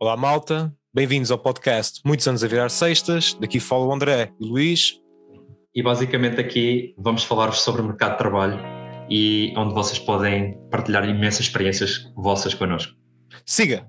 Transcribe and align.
Olá, 0.00 0.16
malta. 0.16 0.74
Bem-vindos 0.92 1.30
ao 1.30 1.38
podcast 1.38 2.00
Muitos 2.04 2.26
Anos 2.26 2.42
a 2.42 2.48
Virar 2.48 2.68
Sextas. 2.68 3.34
Daqui 3.34 3.60
fala 3.60 3.86
o 3.86 3.92
André 3.92 4.32
e 4.40 4.44
o 4.44 4.48
Luís. 4.48 5.00
E 5.72 5.84
basicamente 5.84 6.40
aqui 6.40 6.96
vamos 6.98 7.22
falar-vos 7.22 7.60
sobre 7.60 7.80
o 7.80 7.84
mercado 7.84 8.12
de 8.12 8.18
trabalho 8.18 8.58
e 9.08 9.54
onde 9.56 9.72
vocês 9.72 10.00
podem 10.00 10.58
partilhar 10.68 11.08
imensas 11.08 11.46
experiências 11.46 12.12
vossas 12.16 12.54
connosco. 12.54 12.92
Siga! 13.46 13.86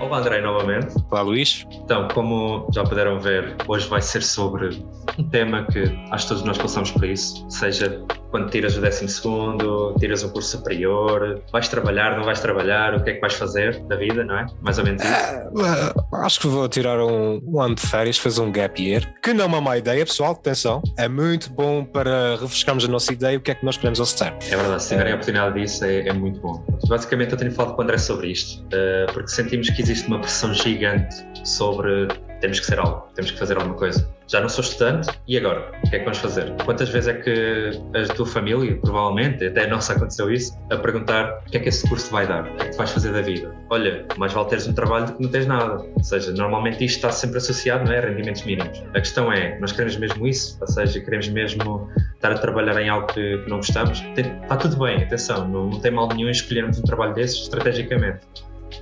Olá, 0.00 0.18
André, 0.18 0.40
novamente. 0.40 0.96
Olá, 1.08 1.22
Luís. 1.22 1.64
Então, 1.70 2.08
como 2.08 2.68
já 2.74 2.82
puderam 2.82 3.20
ver, 3.20 3.56
hoje 3.68 3.88
vai 3.88 4.02
ser 4.02 4.22
sobre 4.22 4.84
um 5.16 5.28
tema 5.30 5.64
que 5.66 5.84
acho 6.10 6.24
que 6.24 6.28
todos 6.28 6.42
nós 6.42 6.58
passamos 6.58 6.90
por 6.90 7.04
isso, 7.04 7.48
seja 7.48 8.04
quando 8.32 8.50
tiras 8.50 8.76
o 8.76 8.80
décimo 8.80 9.08
segundo, 9.10 9.94
tiras 10.00 10.24
um 10.24 10.30
curso 10.30 10.56
superior, 10.56 11.42
vais 11.52 11.68
trabalhar, 11.68 12.16
não 12.16 12.24
vais 12.24 12.40
trabalhar, 12.40 12.94
o 12.94 13.04
que 13.04 13.10
é 13.10 13.12
que 13.14 13.20
vais 13.20 13.34
fazer 13.34 13.78
da 13.84 13.94
vida, 13.94 14.24
não 14.24 14.38
é? 14.38 14.46
Mais 14.62 14.78
ou 14.78 14.84
menos 14.84 15.02
isso. 15.02 15.12
É, 15.12 16.24
acho 16.24 16.40
que 16.40 16.46
vou 16.46 16.66
tirar 16.66 16.98
um, 16.98 17.40
um, 17.44 17.60
ano 17.60 17.74
de 17.74 17.86
férias, 17.86 18.16
fazer 18.16 18.40
um 18.40 18.50
gap 18.50 18.82
year, 18.82 19.06
que 19.22 19.34
não 19.34 19.44
é 19.44 19.46
uma 19.46 19.60
má 19.60 19.76
ideia, 19.76 20.04
pessoal, 20.04 20.32
atenção, 20.32 20.82
é 20.96 21.06
muito 21.06 21.50
bom 21.50 21.84
para 21.84 22.36
refrescarmos 22.36 22.86
a 22.86 22.88
nossa 22.88 23.12
ideia, 23.12 23.36
o 23.36 23.40
que 23.40 23.50
é 23.50 23.54
que 23.54 23.64
nós 23.66 23.76
queremos 23.76 24.00
ao 24.00 24.06
certo. 24.06 24.46
É 24.46 24.56
verdade, 24.56 24.82
se 24.82 24.88
tiverem 24.88 25.12
a 25.12 25.16
oportunidade 25.16 25.60
disso 25.60 25.84
é, 25.84 26.08
é, 26.08 26.12
muito 26.12 26.40
bom. 26.40 26.64
Basicamente 26.88 27.32
eu 27.32 27.38
tenho 27.38 27.52
falado 27.52 27.74
com 27.74 27.82
o 27.82 27.84
André 27.84 27.98
sobre 27.98 28.28
isto, 28.28 28.64
uh, 28.64 29.12
porque 29.12 29.28
sentimos 29.28 29.68
que 29.68 29.82
existe 29.82 30.08
uma 30.08 30.18
pressão 30.18 30.54
gigante 30.54 31.16
sobre 31.44 32.08
temos 32.42 32.58
que 32.58 32.66
ser 32.66 32.78
algo, 32.80 33.06
temos 33.14 33.30
que 33.30 33.38
fazer 33.38 33.56
alguma 33.56 33.76
coisa. 33.76 34.06
Já 34.26 34.40
não 34.40 34.48
sou 34.48 34.64
estudante, 34.64 35.08
e 35.28 35.38
agora? 35.38 35.70
O 35.84 35.90
que 35.90 35.96
é 35.96 35.98
que 36.00 36.04
vamos 36.04 36.18
fazer? 36.18 36.52
Quantas 36.64 36.88
vezes 36.88 37.08
é 37.08 37.14
que 37.14 37.70
a 37.94 38.14
tua 38.14 38.26
família, 38.26 38.76
provavelmente, 38.76 39.46
até 39.46 39.64
a 39.64 39.68
nossa 39.68 39.92
aconteceu 39.92 40.30
isso, 40.30 40.58
a 40.70 40.76
perguntar 40.76 41.42
o 41.46 41.50
que 41.50 41.56
é 41.56 41.60
que 41.60 41.68
esse 41.68 41.88
curso 41.88 42.10
vai 42.10 42.26
dar? 42.26 42.42
O 42.42 42.56
que 42.56 42.62
é 42.64 42.68
que 42.70 42.76
vais 42.76 42.90
fazer 42.90 43.12
da 43.12 43.22
vida? 43.22 43.54
Olha, 43.70 44.04
mais 44.18 44.32
vale 44.32 44.48
teres 44.48 44.66
um 44.66 44.72
trabalho 44.72 45.06
do 45.06 45.12
que 45.14 45.22
não 45.22 45.30
tens 45.30 45.46
nada. 45.46 45.84
Ou 45.94 46.02
seja, 46.02 46.32
normalmente 46.32 46.84
isto 46.84 46.96
está 46.96 47.12
sempre 47.12 47.38
associado 47.38 47.84
não 47.84 47.92
é, 47.92 47.98
a 47.98 48.00
rendimentos 48.00 48.42
mínimos. 48.42 48.82
A 48.88 49.00
questão 49.00 49.32
é, 49.32 49.58
nós 49.60 49.70
queremos 49.70 49.96
mesmo 49.96 50.26
isso? 50.26 50.58
Ou 50.60 50.66
seja, 50.66 51.00
queremos 51.00 51.28
mesmo 51.28 51.88
estar 52.14 52.32
a 52.32 52.38
trabalhar 52.38 52.80
em 52.80 52.88
algo 52.88 53.06
que, 53.06 53.36
não 53.46 53.58
gostamos? 53.58 54.00
Tem, 54.16 54.36
está 54.42 54.56
tudo 54.56 54.78
bem, 54.78 55.00
atenção, 55.00 55.46
não, 55.46 55.70
não 55.70 55.78
tem 55.78 55.92
mal 55.92 56.08
nenhum 56.08 56.28
escolhermos 56.28 56.76
um 56.78 56.82
trabalho 56.82 57.14
desses 57.14 57.42
estrategicamente. 57.42 58.20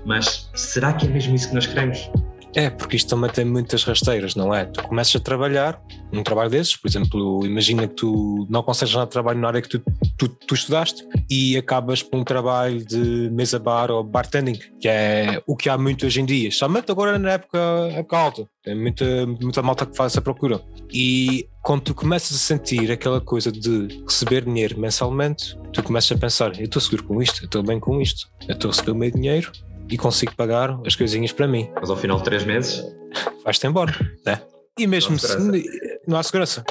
Mas 0.05 0.48
será 0.55 0.92
que 0.92 1.06
é 1.06 1.08
mesmo 1.11 1.34
isso 1.34 1.48
que 1.48 1.55
nós 1.55 1.67
queremos? 1.67 2.11
É, 2.55 2.69
porque 2.69 2.97
isto 2.97 3.09
também 3.09 3.31
tem 3.31 3.45
muitas 3.45 3.84
rasteiras, 3.84 4.34
não 4.34 4.55
é? 4.55 4.65
Tu 4.65 4.83
começas 4.83 5.15
a 5.15 5.20
trabalhar 5.20 5.81
num 6.12 6.23
trabalho 6.23 6.51
desses, 6.51 6.77
por 6.77 6.89
exemplo, 6.89 7.47
imagina 7.47 7.87
que 7.87 7.95
tu 7.95 8.47
não 8.51 8.62
consegues 8.62 8.95
nada 8.95 9.07
de 9.07 9.12
trabalho 9.12 9.39
na 9.39 9.48
área 9.48 9.62
que 9.62 9.69
tu, 9.69 9.83
tu, 10.19 10.29
tu, 10.29 10.55
estudaste 10.55 11.07
e 11.31 11.57
acabas 11.57 12.03
por 12.03 12.19
um 12.19 12.25
trabalho 12.25 12.84
de 12.84 13.31
mesa 13.31 13.59
bar 13.59 13.91
ou 13.91 14.03
bartending, 14.03 14.59
que 14.81 14.89
é 14.89 15.41
o 15.47 15.57
que 15.57 15.69
há 15.69 15.79
muito 15.79 16.05
hoje 16.05 16.20
em 16.20 16.25
dia, 16.25 16.51
somente 16.51 16.91
agora 16.91 17.19
na 17.19 17.33
época, 17.33 17.59
época 17.92 18.19
alta. 18.19 18.48
Tem 18.62 18.75
muita, 18.75 19.27
muita 19.27 19.62
malta 19.62 19.87
que 19.87 19.97
faz 19.97 20.12
essa 20.12 20.20
procura. 20.20 20.61
E 20.92 21.48
quando 21.62 21.83
tu 21.83 21.95
começas 21.95 22.37
a 22.37 22.39
sentir 22.39 22.91
aquela 22.91 23.20
coisa 23.20 23.51
de 23.51 24.03
receber 24.07 24.45
dinheiro 24.45 24.79
mensalmente, 24.79 25.59
tu 25.73 25.83
começas 25.83 26.14
a 26.14 26.20
pensar: 26.20 26.59
eu 26.59 26.64
estou 26.64 26.83
seguro 26.83 27.05
com 27.05 27.23
isto, 27.23 27.42
eu 27.42 27.47
estou 27.47 27.62
bem 27.62 27.81
com 27.81 28.01
isto, 28.01 28.29
eu 28.47 28.55
estou 28.55 28.70
a 28.70 28.73
receber 28.73 28.91
o 28.91 28.95
meu 28.95 29.11
dinheiro, 29.11 29.51
e 29.91 29.98
consigo 29.98 30.34
pagar 30.36 30.78
as 30.86 30.94
coisinhas 30.94 31.33
para 31.33 31.46
mim. 31.48 31.70
Mas 31.80 31.91
ao 31.91 31.96
final 31.96 32.19
de 32.19 32.24
três 32.24 32.44
meses 32.44 32.84
vais-te 33.44 33.66
embora, 33.66 33.92
né? 34.24 34.41
E 34.78 34.86
mesmo 34.86 35.10
não 35.10 35.19
se 35.19 35.91
não 36.06 36.19
há 36.19 36.22
segurança. 36.22 36.64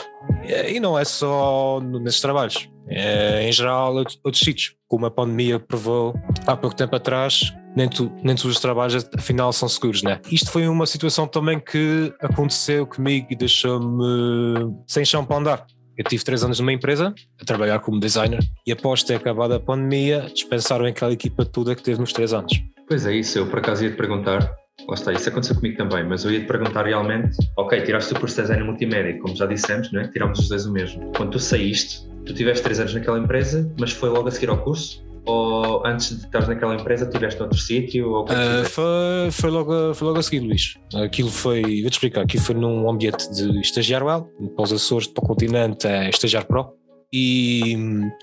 E 0.67 0.79
não 0.79 0.97
é 0.97 1.05
só 1.05 1.79
nesses 1.81 2.21
trabalhos, 2.21 2.69
é, 2.87 3.47
em 3.47 3.51
geral, 3.51 3.95
outros 3.95 4.39
sítios. 4.39 4.75
Como 4.87 5.05
a 5.05 5.11
pandemia 5.11 5.59
provou 5.59 6.15
há 6.47 6.57
pouco 6.57 6.75
tempo 6.75 6.95
atrás, 6.95 7.53
nem, 7.75 7.87
tu, 7.87 8.11
nem 8.23 8.35
todos 8.35 8.55
os 8.55 8.59
trabalhos 8.59 9.07
afinal 9.15 9.53
são 9.53 9.69
seguros, 9.69 10.01
né? 10.01 10.19
Isto 10.31 10.51
foi 10.51 10.67
uma 10.67 10.87
situação 10.87 11.27
também 11.27 11.59
que 11.59 12.11
aconteceu 12.19 12.87
comigo 12.87 13.27
e 13.29 13.35
deixou-me 13.35 14.75
sem 14.87 15.05
chão 15.05 15.23
para 15.23 15.37
andar. 15.37 15.67
Eu 15.95 16.03
tive 16.05 16.23
três 16.23 16.43
anos 16.43 16.59
numa 16.59 16.71
empresa 16.73 17.13
a 17.39 17.45
trabalhar 17.45 17.79
como 17.79 17.99
designer 17.99 18.39
e 18.65 18.71
após 18.71 19.03
ter 19.03 19.15
acabado 19.15 19.53
a 19.53 19.59
pandemia 19.59 20.27
dispensaram 20.33 20.85
aquela 20.85 21.11
equipa 21.11 21.45
toda 21.45 21.75
que 21.75 21.83
teve 21.83 21.99
nos 21.99 22.13
três 22.13 22.33
anos. 22.33 22.53
Pois 22.89 23.05
é 23.05 23.13
isso, 23.13 23.37
eu 23.37 23.45
por 23.45 23.59
acaso 23.59 23.83
ia 23.83 23.91
te 23.91 23.95
perguntar, 23.95 24.39
lá 24.87 24.95
está, 24.95 25.13
isso 25.13 25.29
aconteceu 25.29 25.55
comigo 25.55 25.77
também, 25.77 26.03
mas 26.03 26.25
eu 26.25 26.31
ia 26.31 26.39
te 26.39 26.47
perguntar 26.47 26.87
realmente, 26.87 27.37
ok, 27.55 27.81
tiraste 27.81 28.11
o 28.15 28.19
curso 28.19 28.37
de 28.37 28.41
design 28.41 28.63
multimédia, 28.63 29.19
como 29.19 29.35
já 29.35 29.45
dissemos, 29.45 29.91
não 29.91 30.01
é? 30.01 30.07
tirámos 30.07 30.39
os 30.39 30.49
dois 30.49 30.65
o 30.65 30.73
mesmo. 30.73 31.11
Quando 31.15 31.33
tu 31.33 31.39
saíste, 31.39 32.09
tu 32.25 32.33
tiveste 32.33 32.63
três 32.63 32.79
anos 32.79 32.95
naquela 32.95 33.19
empresa, 33.19 33.71
mas 33.79 33.91
foi 33.91 34.09
logo 34.09 34.27
a 34.27 34.31
seguir 34.31 34.49
ao 34.49 34.57
curso? 34.57 35.07
Ou 35.27 35.85
antes 35.85 36.17
de 36.17 36.25
estar 36.25 36.47
naquela 36.47 36.73
empresa 36.73 37.05
tiveste 37.05 37.39
outro 37.43 37.59
sítio? 37.59 38.23
Uh, 38.23 38.65
foi, 38.65 39.31
foi, 39.33 39.49
logo, 39.51 39.93
foi 39.93 40.07
logo 40.07 40.19
a 40.19 40.23
seguir, 40.23 40.39
Luís. 40.39 40.73
Aquilo 40.95 41.29
foi, 41.29 41.61
vou-te 41.61 41.93
explicar, 41.93 42.21
aquilo 42.21 42.41
foi 42.41 42.55
num 42.55 42.89
ambiente 42.89 43.31
de 43.31 43.59
estagiário, 43.59 44.07
para 44.55 44.63
os 44.63 44.73
Açores, 44.73 45.05
para 45.05 45.23
o 45.23 45.27
continente, 45.27 45.85
é 45.85 46.09
estagiário 46.09 46.47
pro 46.47 46.78
e 47.11 47.75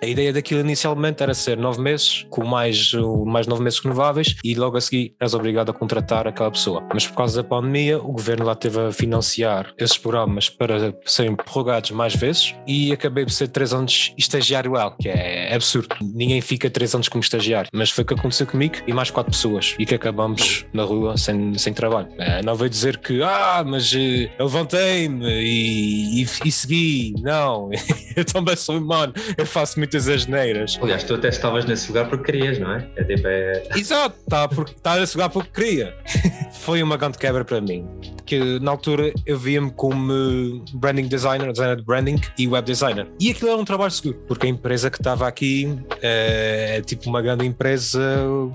a 0.03 0.07
ideia 0.07 0.33
daquilo 0.33 0.61
inicialmente 0.61 1.23
era 1.23 1.35
ser 1.35 1.57
nove 1.57 1.81
meses, 1.81 2.27
com 2.31 2.45
mais, 2.45 2.93
mais 3.27 3.47
nove 3.47 3.63
meses 3.63 3.79
renováveis, 3.81 4.37
e 4.45 4.55
logo 4.55 4.77
a 4.77 4.81
seguir 4.81 5.15
és 5.21 5.35
obrigado 5.35 5.71
a 5.71 5.75
contratar 5.75 6.27
aquela 6.27 6.51
pessoa. 6.51 6.87
Mas 6.93 7.07
por 7.07 7.17
causa 7.17 7.43
da 7.43 7.49
pandemia, 7.49 7.99
o 7.99 8.13
governo 8.13 8.45
lá 8.45 8.55
teve 8.55 8.81
a 8.81 8.93
financiar 8.93 9.73
esses 9.79 9.99
programas 9.99 10.49
para 10.49 10.95
serem 11.05 11.35
prorrogados 11.35 11.91
mais 11.91 12.15
vezes, 12.15 12.55
e 12.67 12.93
acabei 12.93 13.25
por 13.25 13.33
ser 13.33 13.49
três 13.49 13.73
anos 13.73 14.13
estagiário 14.17 14.73
que 15.01 15.09
é 15.09 15.55
absurdo. 15.55 15.97
Ninguém 16.03 16.41
fica 16.41 16.69
três 16.69 16.95
anos 16.95 17.09
como 17.09 17.23
estagiário, 17.23 17.71
mas 17.73 17.91
foi 17.91 18.05
o 18.05 18.07
que 18.07 18.15
aconteceu 18.15 18.47
comigo 18.47 18.77
e 18.87 18.93
mais 18.93 19.11
quatro 19.11 19.33
pessoas, 19.33 19.75
e 19.79 19.87
que 19.87 19.95
acabamos 19.95 20.67
na 20.73 20.83
rua 20.83 21.17
sem, 21.17 21.57
sem 21.57 21.73
trabalho. 21.73 22.09
É, 22.19 22.43
não 22.43 22.55
veio 22.55 22.71
dizer 22.71 22.99
que, 22.99 23.23
ah, 23.23 23.65
mas 23.67 23.93
eh, 23.95 24.31
eu 24.39 24.47
levantei-me 24.47 25.27
e, 25.27 26.23
e, 26.23 26.27
e 26.45 26.53
segui. 26.53 27.15
Não, 27.21 27.71
eu 28.15 28.25
também 28.25 28.57
sou 28.57 28.76
mano, 28.81 29.13
eu 29.37 29.47
faço 29.47 29.79
muitas 29.79 30.09
asneiras. 30.09 30.79
Aliás, 30.81 31.05
tu 31.05 31.15
até 31.15 31.29
estavas 31.29 31.65
nesse 31.65 31.89
lugar 31.89 32.09
porque 32.09 32.33
querias, 32.33 32.59
não 32.59 32.73
é? 32.73 32.89
É 32.97 33.05
tipo, 33.05 33.27
é... 33.27 33.63
Exato, 33.77 34.17
tá, 34.29 34.49
tá 34.83 34.97
nesse 34.97 35.17
lugar 35.17 35.31
porque 35.31 35.51
queria. 35.51 35.95
Foi 36.67 36.83
uma 36.83 36.97
grande 36.97 37.17
quebra 37.17 37.45
para 37.45 37.61
mim. 37.61 37.87
Que 38.25 38.59
na 38.59 38.73
altura 38.73 39.13
eu 39.25 39.39
via-me 39.39 39.71
como 39.71 40.65
branding 40.75 41.07
designer, 41.07 41.53
designer 41.53 41.77
de 41.77 41.85
branding 41.85 42.21
e 42.37 42.49
web 42.49 42.67
designer. 42.67 43.07
E 43.21 43.31
aquilo 43.31 43.51
era 43.51 43.61
um 43.61 43.65
trabalho 43.65 43.93
seguro, 43.93 44.19
porque 44.27 44.49
a 44.49 44.51
empresa 44.51 44.91
que 44.91 44.97
estava 44.97 45.29
aqui 45.29 45.79
é, 46.03 46.79
é 46.79 46.83
tipo 46.83 47.09
uma 47.09 47.23
grande 47.23 47.47
empresa 47.47 48.03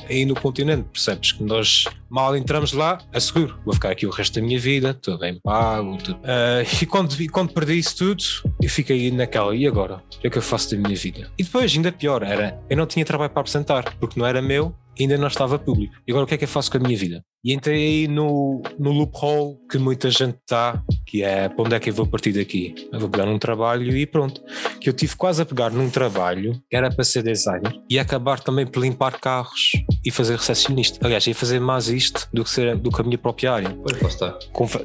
aí 0.09 0.25
no 0.25 0.35
continente, 0.35 0.89
percebes? 0.91 1.31
Que 1.31 1.41
nós 1.41 1.85
mal 2.09 2.35
entramos 2.35 2.73
lá, 2.73 2.97
é 3.13 3.19
seguro, 3.21 3.57
vou 3.63 3.73
ficar 3.73 3.91
aqui 3.91 4.05
o 4.05 4.09
resto 4.09 4.37
da 4.37 4.45
minha 4.45 4.59
vida, 4.59 4.93
tudo 4.93 5.17
bem 5.17 5.39
pago, 5.41 5.97
tudo. 5.97 6.17
Uh, 6.17 6.67
e, 6.81 6.85
quando, 6.85 7.15
quando 7.31 7.53
perdi 7.53 7.79
isso 7.79 7.95
tudo, 7.95 8.23
eu 8.61 8.69
fiquei 8.69 9.09
naquela, 9.09 9.55
e 9.55 9.65
agora? 9.65 10.03
O 10.17 10.19
que 10.19 10.27
é 10.27 10.29
que 10.29 10.37
eu 10.37 10.41
faço 10.41 10.75
da 10.75 10.81
minha 10.81 10.97
vida? 10.97 11.31
E 11.37 11.43
depois, 11.43 11.73
ainda 11.73 11.89
pior, 11.89 12.21
era, 12.23 12.59
eu 12.69 12.75
não 12.75 12.85
tinha 12.85 13.05
trabalho 13.05 13.31
para 13.31 13.39
apresentar, 13.39 13.95
porque 13.97 14.19
não 14.19 14.27
era 14.27 14.41
meu, 14.41 14.75
ainda 14.99 15.17
não 15.17 15.27
estava 15.27 15.57
público. 15.57 15.93
E 16.07 16.11
agora 16.11 16.25
o 16.25 16.27
que 16.27 16.35
é 16.35 16.37
que 16.37 16.43
eu 16.43 16.49
faço 16.49 16.71
com 16.71 16.77
a 16.77 16.79
minha 16.81 16.97
vida? 16.97 17.23
E 17.43 17.53
entrei 17.53 17.75
aí 17.75 18.07
no, 18.07 18.61
no 18.77 18.91
loophole 18.91 19.57
que 19.69 19.77
muita 19.77 20.11
gente 20.11 20.37
está, 20.37 20.81
que 21.07 21.23
é 21.23 21.49
para 21.49 21.63
onde 21.63 21.75
é 21.75 21.79
que 21.79 21.89
eu 21.89 21.93
vou 21.93 22.05
partir 22.05 22.33
daqui? 22.33 22.75
Eu 22.91 22.99
vou 22.99 23.09
pegar 23.09 23.25
num 23.25 23.39
trabalho 23.39 23.97
e 23.97 24.05
pronto. 24.05 24.41
Que 24.79 24.89
eu 24.89 24.93
tive 24.93 25.15
quase 25.15 25.41
a 25.41 25.45
pegar 25.45 25.71
num 25.71 25.89
trabalho, 25.89 26.61
era 26.71 26.91
para 26.91 27.03
ser 27.03 27.23
designer, 27.23 27.73
e 27.89 27.97
acabar 27.97 28.39
também 28.39 28.67
por 28.67 28.81
limpar 28.81 29.19
carros 29.19 29.71
e 30.03 30.11
fazer 30.11 30.35
recepcionista. 30.35 31.05
Aliás, 31.05 31.25
ia 31.27 31.35
fazer 31.35 31.59
mais 31.59 31.87
isto 31.87 32.27
do 32.33 32.43
que, 32.43 32.49
ser, 32.49 32.77
do 32.77 32.89
que 32.89 33.01
a 33.01 33.03
minha 33.03 33.17
própria 33.17 33.53
área. 33.53 33.77
Pois 33.81 34.13
está. 34.13 34.37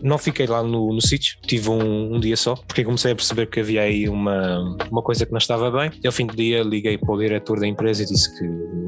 Não 0.02 0.18
fiquei 0.18 0.46
lá 0.46 0.62
no, 0.62 0.92
no 0.92 1.00
sítio, 1.00 1.38
tive 1.46 1.70
um, 1.70 2.14
um, 2.14 2.20
dia 2.20 2.36
só, 2.36 2.54
porque 2.54 2.84
comecei 2.84 3.12
a 3.12 3.16
perceber 3.16 3.46
que 3.46 3.60
havia 3.60 3.82
aí 3.82 4.08
uma, 4.08 4.76
uma 4.90 5.02
coisa 5.02 5.24
que 5.24 5.32
não 5.32 5.38
estava 5.38 5.70
bem. 5.70 5.90
E 6.02 6.06
ao 6.06 6.12
fim 6.12 6.26
do 6.26 6.36
dia 6.36 6.62
liguei 6.62 6.98
para 6.98 7.12
o 7.12 7.18
diretor 7.18 7.60
da 7.60 7.66
empresa 7.66 8.02
e 8.02 8.06
disse 8.06 8.36
que 8.38 8.44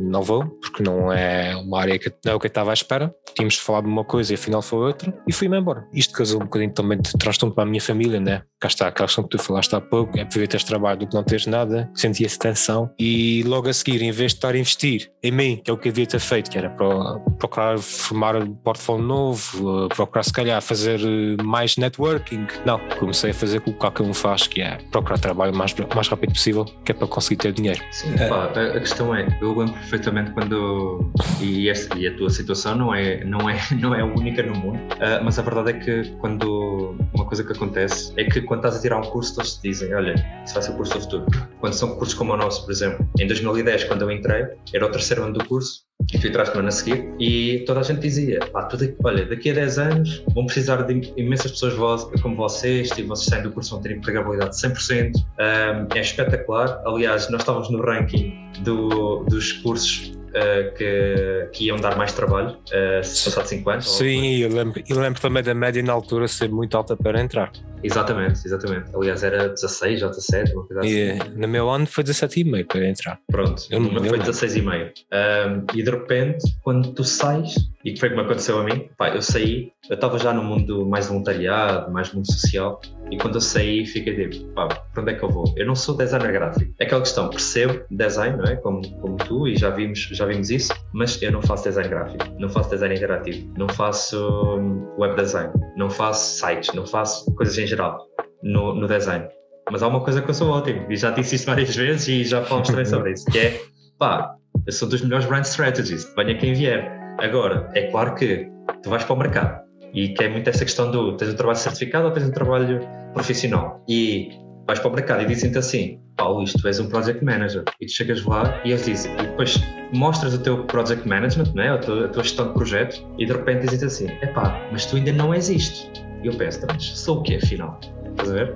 não 0.08 0.22
vou, 0.22 0.46
porque 0.46 0.82
não 0.82 1.12
é 1.12 1.54
uma 1.56 1.80
área 1.80 1.98
que 1.98 2.12
não 2.24 2.32
é 2.32 2.34
o 2.34 2.40
que 2.40 2.46
eu 2.46 2.48
estava 2.48 2.70
à 2.70 2.74
espera. 2.74 3.14
Tínhamos 3.34 3.56
falado 3.56 3.84
de 3.84 3.90
uma 3.90 4.04
coisa 4.04 4.32
e 4.32 4.34
afinal 4.34 4.62
foi 4.62 4.78
outra, 4.78 5.14
e 5.26 5.32
fui-me 5.32 5.58
embora. 5.58 5.86
Isto 5.92 6.14
causou 6.14 6.40
um 6.40 6.44
bocadinho 6.44 6.72
também 6.72 6.98
de 6.98 7.12
transtorno 7.12 7.54
para 7.54 7.64
a 7.64 7.66
minha 7.66 7.80
família, 7.80 8.18
né? 8.18 8.42
Cá 8.60 8.68
está 8.68 8.88
aquela 8.88 9.06
questão 9.06 9.24
que 9.24 9.30
tu 9.30 9.38
falaste 9.38 9.74
há 9.74 9.80
pouco: 9.80 10.18
é 10.18 10.24
preferir 10.24 10.48
teres 10.48 10.64
trabalho 10.64 11.00
do 11.00 11.06
que 11.06 11.14
não 11.14 11.22
teres 11.22 11.46
nada, 11.46 11.90
sentia-se 11.94 12.38
tensão, 12.38 12.90
e 12.98 13.42
logo 13.44 13.68
a 13.68 13.72
seguir, 13.72 14.02
em 14.02 14.10
vez 14.10 14.32
de 14.32 14.38
estar 14.38 14.54
a 14.54 14.58
investir 14.58 15.10
em 15.22 15.30
mim, 15.30 15.60
que 15.62 15.70
é 15.70 15.74
o 15.74 15.78
que 15.78 15.88
eu 15.88 15.92
devia 15.92 16.06
ter 16.06 16.17
feito, 16.20 16.50
que 16.50 16.58
era 16.58 16.70
para 16.70 17.18
procurar 17.38 17.78
formar 17.78 18.36
um 18.36 18.54
portfólio 18.54 19.04
novo, 19.04 19.86
eh, 19.86 19.94
procurar 19.94 20.22
se 20.22 20.32
calhar 20.32 20.60
fazer 20.62 21.00
eh, 21.00 21.42
mais 21.42 21.76
networking, 21.76 22.46
não, 22.64 22.80
comecei 22.98 23.30
a 23.30 23.34
fazer 23.34 23.58
o 23.58 23.62
que 23.62 23.72
qualquer 23.72 24.02
um 24.02 24.14
faz, 24.14 24.46
que 24.46 24.60
é 24.60 24.78
procurar 24.90 25.18
trabalho 25.18 25.52
o 25.52 25.56
mais, 25.56 25.74
mais 25.94 26.08
rápido 26.08 26.32
possível, 26.32 26.64
que 26.84 26.92
é 26.92 26.94
para 26.94 27.06
conseguir 27.06 27.36
ter 27.36 27.52
dinheiro. 27.52 27.80
Sim, 27.90 28.14
é. 28.18 28.28
pá, 28.28 28.44
a 28.46 28.80
questão 28.80 29.14
é, 29.14 29.26
eu 29.40 29.56
lembro 29.56 29.74
perfeitamente 29.74 30.30
quando. 30.32 31.10
E, 31.40 31.68
este, 31.68 31.98
e, 31.98 32.06
a 32.06 32.16
tua 32.16 32.30
situação 32.30 32.74
não 32.74 32.94
é, 32.94 33.24
não, 33.24 33.48
é, 33.48 33.58
não 33.80 33.94
é 33.94 34.02
única 34.02 34.42
no 34.42 34.56
mundo, 34.56 34.78
uh, 34.78 35.24
mas 35.24 35.38
a 35.38 35.42
verdade 35.42 35.70
é 35.70 35.72
que 35.74 36.10
quando. 36.18 36.96
Uma 37.14 37.24
coisa 37.24 37.44
que 37.44 37.52
acontece 37.52 38.12
é 38.16 38.24
que 38.24 38.40
quando 38.42 38.60
estás 38.60 38.76
a 38.76 38.80
tirar 38.80 38.98
um 38.98 39.10
curso, 39.10 39.34
todos 39.34 39.56
te 39.56 39.68
dizem: 39.68 39.94
olha, 39.94 40.14
isso 40.44 40.54
vai 40.54 40.62
ser 40.62 40.70
o 40.70 40.74
curso 40.74 40.94
do 40.94 41.00
futuro. 41.00 41.26
Quando 41.60 41.72
são 41.74 41.96
cursos 41.96 42.14
como 42.14 42.32
o 42.32 42.36
nosso, 42.36 42.64
por 42.64 42.72
exemplo, 42.72 43.08
em 43.18 43.26
2010, 43.26 43.84
quando 43.84 44.02
eu 44.02 44.10
entrei, 44.10 44.46
era 44.72 44.86
o 44.86 44.90
terceiro 44.90 45.24
ano 45.24 45.34
do 45.34 45.44
curso, 45.44 45.87
e 46.12 46.26
entraste 46.26 46.54
no 46.54 46.60
ano 46.60 46.68
a 46.68 46.72
seguir, 46.72 47.08
e 47.18 47.64
toda 47.66 47.80
a 47.80 47.82
gente 47.82 48.00
dizia: 48.00 48.40
ah, 48.54 48.62
tudo, 48.64 48.94
olha, 49.04 49.26
daqui 49.26 49.50
a 49.50 49.54
10 49.54 49.78
anos 49.78 50.24
vão 50.34 50.46
precisar 50.46 50.82
de 50.82 51.12
imensas 51.16 51.52
pessoas 51.52 52.04
como 52.22 52.36
vocês, 52.36 52.90
e 52.96 53.02
vocês 53.02 53.26
saem 53.26 53.42
do 53.42 53.52
curso 53.52 53.70
vão 53.72 53.82
ter 53.82 53.92
empregabilidade 53.92 54.56
de 54.56 54.68
100%. 54.68 55.16
Um, 55.16 55.96
é 55.96 56.00
espetacular. 56.00 56.80
Aliás, 56.86 57.28
nós 57.30 57.42
estávamos 57.42 57.70
no 57.70 57.82
ranking 57.82 58.34
do, 58.60 59.24
dos 59.24 59.52
cursos 59.52 60.17
Uh, 60.28 60.74
que, 60.74 61.48
que, 61.52 61.66
iam 61.66 61.76
dar 61.76 61.96
mais 61.96 62.12
trabalho 62.12 62.50
uh, 62.50 63.02
se 63.02 63.24
passado 63.24 63.46
5 63.46 63.70
anos. 63.70 63.96
Sim, 63.96 64.36
eu 64.36 64.50
lembro, 64.50 64.82
eu 64.86 65.00
lembro 65.00 65.20
também 65.20 65.42
da 65.42 65.54
média 65.54 65.82
na 65.82 65.92
altura 65.92 66.28
ser 66.28 66.50
muito 66.50 66.76
alta 66.76 66.96
para 66.96 67.20
entrar. 67.20 67.50
Exatamente, 67.82 68.40
exatamente. 68.44 68.90
Aliás, 68.94 69.22
era 69.22 69.48
16 69.48 70.02
ou 70.02 70.10
17, 70.10 70.52
uma 70.52 70.66
coisa 70.66 70.86
e, 70.86 71.10
assim. 71.12 71.30
No 71.36 71.48
meu 71.48 71.70
ano 71.70 71.86
foi 71.86 72.04
17,5 72.04 72.66
para 72.66 72.86
entrar. 72.86 73.20
Pronto, 73.30 73.62
eu, 73.70 73.80
no 73.80 73.92
meu 73.92 74.04
foi 74.04 74.18
16,5. 74.18 74.92
Um, 75.12 75.78
e 75.78 75.82
de 75.82 75.90
repente, 75.90 76.44
quando 76.62 76.92
tu 76.92 77.04
sais, 77.04 77.54
e 77.84 77.92
que 77.92 78.00
foi 78.00 78.10
como 78.10 78.22
aconteceu 78.22 78.58
a 78.58 78.64
mim, 78.64 78.88
pá, 78.96 79.10
eu 79.10 79.22
saí, 79.22 79.72
eu 79.88 79.94
estava 79.94 80.18
já 80.18 80.32
no 80.32 80.42
mundo 80.42 80.86
mais 80.86 81.06
voluntariado, 81.06 81.90
mais 81.92 82.12
mundo 82.12 82.30
social, 82.30 82.80
e 83.10 83.16
quando 83.16 83.36
eu 83.36 83.40
saí, 83.40 83.86
fiquei 83.86 84.28
tipo, 84.28 84.52
pá, 84.52 84.66
para 84.66 85.02
onde 85.02 85.12
é 85.12 85.14
que 85.14 85.22
eu 85.22 85.30
vou? 85.30 85.44
Eu 85.56 85.66
não 85.66 85.74
sou 85.74 85.96
designer 85.96 86.32
gráfico. 86.32 86.72
É 86.78 86.84
aquela 86.84 87.00
questão, 87.00 87.28
percebo 87.28 87.84
design, 87.90 88.36
não 88.36 88.44
é? 88.44 88.56
Como, 88.56 88.82
como 89.00 89.16
tu, 89.16 89.48
e 89.48 89.56
já 89.56 89.70
vimos, 89.70 90.00
já 90.12 90.26
vimos 90.26 90.50
isso, 90.50 90.72
mas 90.92 91.20
eu 91.22 91.32
não 91.32 91.42
faço 91.42 91.64
design 91.64 91.88
gráfico, 91.88 92.24
não 92.38 92.48
faço 92.48 92.70
design 92.70 92.94
interativo, 92.94 93.52
não 93.56 93.68
faço 93.68 94.56
hum, 94.58 94.86
web 94.98 95.16
design, 95.16 95.52
não 95.76 95.88
faço 95.88 96.38
sites, 96.38 96.74
não 96.74 96.86
faço 96.86 97.32
coisas 97.34 97.56
em 97.58 97.66
geral 97.66 98.06
no, 98.42 98.74
no 98.74 98.86
design. 98.86 99.26
Mas 99.70 99.82
há 99.82 99.88
uma 99.88 100.00
coisa 100.00 100.22
que 100.22 100.30
eu 100.30 100.34
sou 100.34 100.50
ótimo, 100.50 100.90
e 100.90 100.96
já 100.96 101.10
disse 101.10 101.36
isso 101.36 101.46
várias 101.46 101.74
vezes 101.74 102.08
e 102.08 102.24
já 102.24 102.42
falamos 102.42 102.68
também 102.68 102.84
sobre 102.86 103.12
isso, 103.12 103.24
que 103.30 103.38
é, 103.38 103.60
pá, 103.98 104.34
eu 104.66 104.72
sou 104.72 104.88
dos 104.88 105.02
melhores 105.02 105.26
brand 105.26 105.44
strategies, 105.44 106.12
venha 106.16 106.36
quem 106.36 106.52
vier. 106.54 106.96
Agora, 107.18 107.68
é 107.74 107.90
claro 107.90 108.14
que 108.14 108.48
tu 108.82 108.90
vais 108.90 109.04
para 109.04 109.14
o 109.14 109.18
mercado 109.18 109.67
e 109.94 110.08
que 110.08 110.24
é 110.24 110.28
muito 110.28 110.48
essa 110.48 110.64
questão 110.64 110.90
do 110.90 111.16
tens 111.16 111.32
um 111.32 111.36
trabalho 111.36 111.58
certificado 111.58 112.06
ou 112.06 112.12
tens 112.12 112.28
um 112.28 112.32
trabalho 112.32 112.80
profissional. 113.14 113.82
E 113.88 114.30
vais 114.66 114.78
para 114.78 114.90
o 114.90 114.94
mercado 114.94 115.22
e 115.22 115.26
dizem-te 115.26 115.58
assim, 115.58 116.00
Paulo, 116.16 116.42
isto 116.42 116.66
és 116.66 116.78
um 116.78 116.88
project 116.88 117.24
manager. 117.24 117.64
E 117.80 117.86
tu 117.86 117.92
chegas 117.92 118.24
lá 118.24 118.60
e 118.64 118.70
eles 118.70 118.84
dizem, 118.84 119.12
e 119.14 119.22
depois 119.22 119.58
mostras 119.94 120.34
o 120.34 120.38
teu 120.38 120.64
project 120.64 121.08
management, 121.08 121.54
né? 121.54 121.70
a, 121.70 121.78
tua, 121.78 122.06
a 122.06 122.08
tua 122.08 122.22
gestão 122.22 122.48
de 122.48 122.54
projeto, 122.54 123.06
e 123.18 123.24
de 123.24 123.32
repente 123.32 123.62
dizem-te 123.62 123.84
assim, 123.84 124.06
epá, 124.22 124.60
mas 124.70 124.84
tu 124.86 124.96
ainda 124.96 125.12
não 125.12 125.34
isto. 125.34 125.90
E 126.22 126.26
eu 126.26 126.34
penso, 126.34 126.66
mas 126.66 126.84
sou 126.84 127.20
o 127.20 127.22
quê 127.22 127.36
afinal? 127.36 127.78
Estás 128.10 128.30
a 128.30 128.34
ver? 128.34 128.54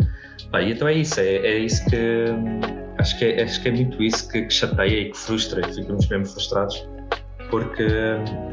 Pá, 0.51 0.61
e 0.61 0.73
então 0.73 0.89
é 0.89 0.95
isso, 0.95 1.21
é, 1.21 1.37
é 1.37 1.59
isso 1.59 1.85
que 1.89 2.27
acho 2.99 3.19
que 3.19 3.25
é, 3.25 3.43
acho 3.43 3.63
que 3.63 3.69
é 3.69 3.73
muito 3.73 4.03
isso 4.03 4.29
que, 4.29 4.43
que 4.43 4.53
chateia 4.53 5.01
e 5.01 5.11
que 5.11 5.17
frustra, 5.17 5.67
e 5.67 5.73
ficamos 5.73 6.07
mesmo 6.09 6.27
frustrados, 6.27 6.87
porque, 7.53 7.87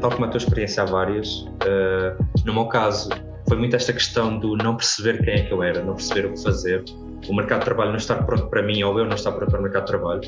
tal 0.02 0.10
como 0.10 0.26
a 0.26 0.28
tua 0.28 0.36
experiência 0.36 0.82
há 0.82 0.86
várias, 0.86 1.46
uh, 1.64 2.22
no 2.44 2.52
meu 2.52 2.66
caso, 2.66 3.08
foi 3.48 3.56
muito 3.56 3.74
esta 3.74 3.94
questão 3.94 4.38
do 4.38 4.58
não 4.58 4.76
perceber 4.76 5.24
quem 5.24 5.34
é 5.36 5.42
que 5.46 5.52
eu 5.54 5.62
era, 5.62 5.82
não 5.82 5.94
perceber 5.94 6.26
o 6.26 6.34
que 6.34 6.42
fazer, 6.42 6.84
o 7.26 7.34
mercado 7.34 7.60
de 7.60 7.64
trabalho 7.64 7.90
não 7.92 7.96
estar 7.96 8.22
pronto 8.26 8.48
para 8.48 8.62
mim 8.62 8.82
ou 8.82 8.98
eu 8.98 9.06
não 9.06 9.14
estar 9.14 9.32
pronto 9.32 9.50
para 9.50 9.58
o 9.58 9.62
mercado 9.62 9.86
de 9.86 9.92
trabalho, 9.92 10.20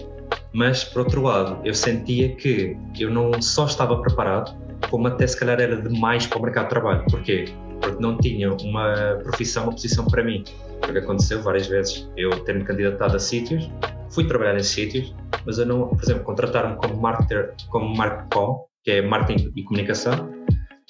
mas 0.54 0.84
por 0.84 1.00
outro 1.00 1.22
lado, 1.22 1.58
eu 1.66 1.74
sentia 1.74 2.34
que 2.34 2.74
eu 2.98 3.10
não 3.10 3.42
só 3.42 3.66
estava 3.66 4.00
preparado, 4.00 4.56
como 4.88 5.06
até 5.06 5.26
se 5.26 5.38
calhar 5.38 5.60
era 5.60 5.76
demais 5.76 6.26
para 6.26 6.38
o 6.38 6.42
mercado 6.42 6.64
de 6.64 6.70
trabalho. 6.70 7.04
Porquê? 7.10 7.44
Porque 7.78 8.00
não 8.00 8.16
tinha 8.16 8.54
uma 8.54 9.20
profissão, 9.22 9.64
uma 9.64 9.72
posição 9.72 10.06
para 10.06 10.24
mim 10.24 10.44
porque 10.80 10.98
aconteceu 10.98 11.42
várias 11.42 11.66
vezes 11.66 12.08
eu 12.16 12.30
ter-me 12.44 12.64
candidatado 12.64 13.16
a 13.16 13.18
sítios, 13.18 13.70
fui 14.10 14.26
trabalhar 14.26 14.56
em 14.56 14.62
sítios, 14.62 15.14
mas 15.44 15.58
eu 15.58 15.66
não, 15.66 15.88
por 15.88 16.02
exemplo, 16.02 16.24
contrataram-me 16.24 16.76
como 16.76 17.00
marketer, 17.00 17.54
como 17.68 17.94
marketing, 17.96 18.54
que 18.84 18.90
é 18.90 19.02
marketing 19.02 19.52
e 19.56 19.62
comunicação, 19.62 20.30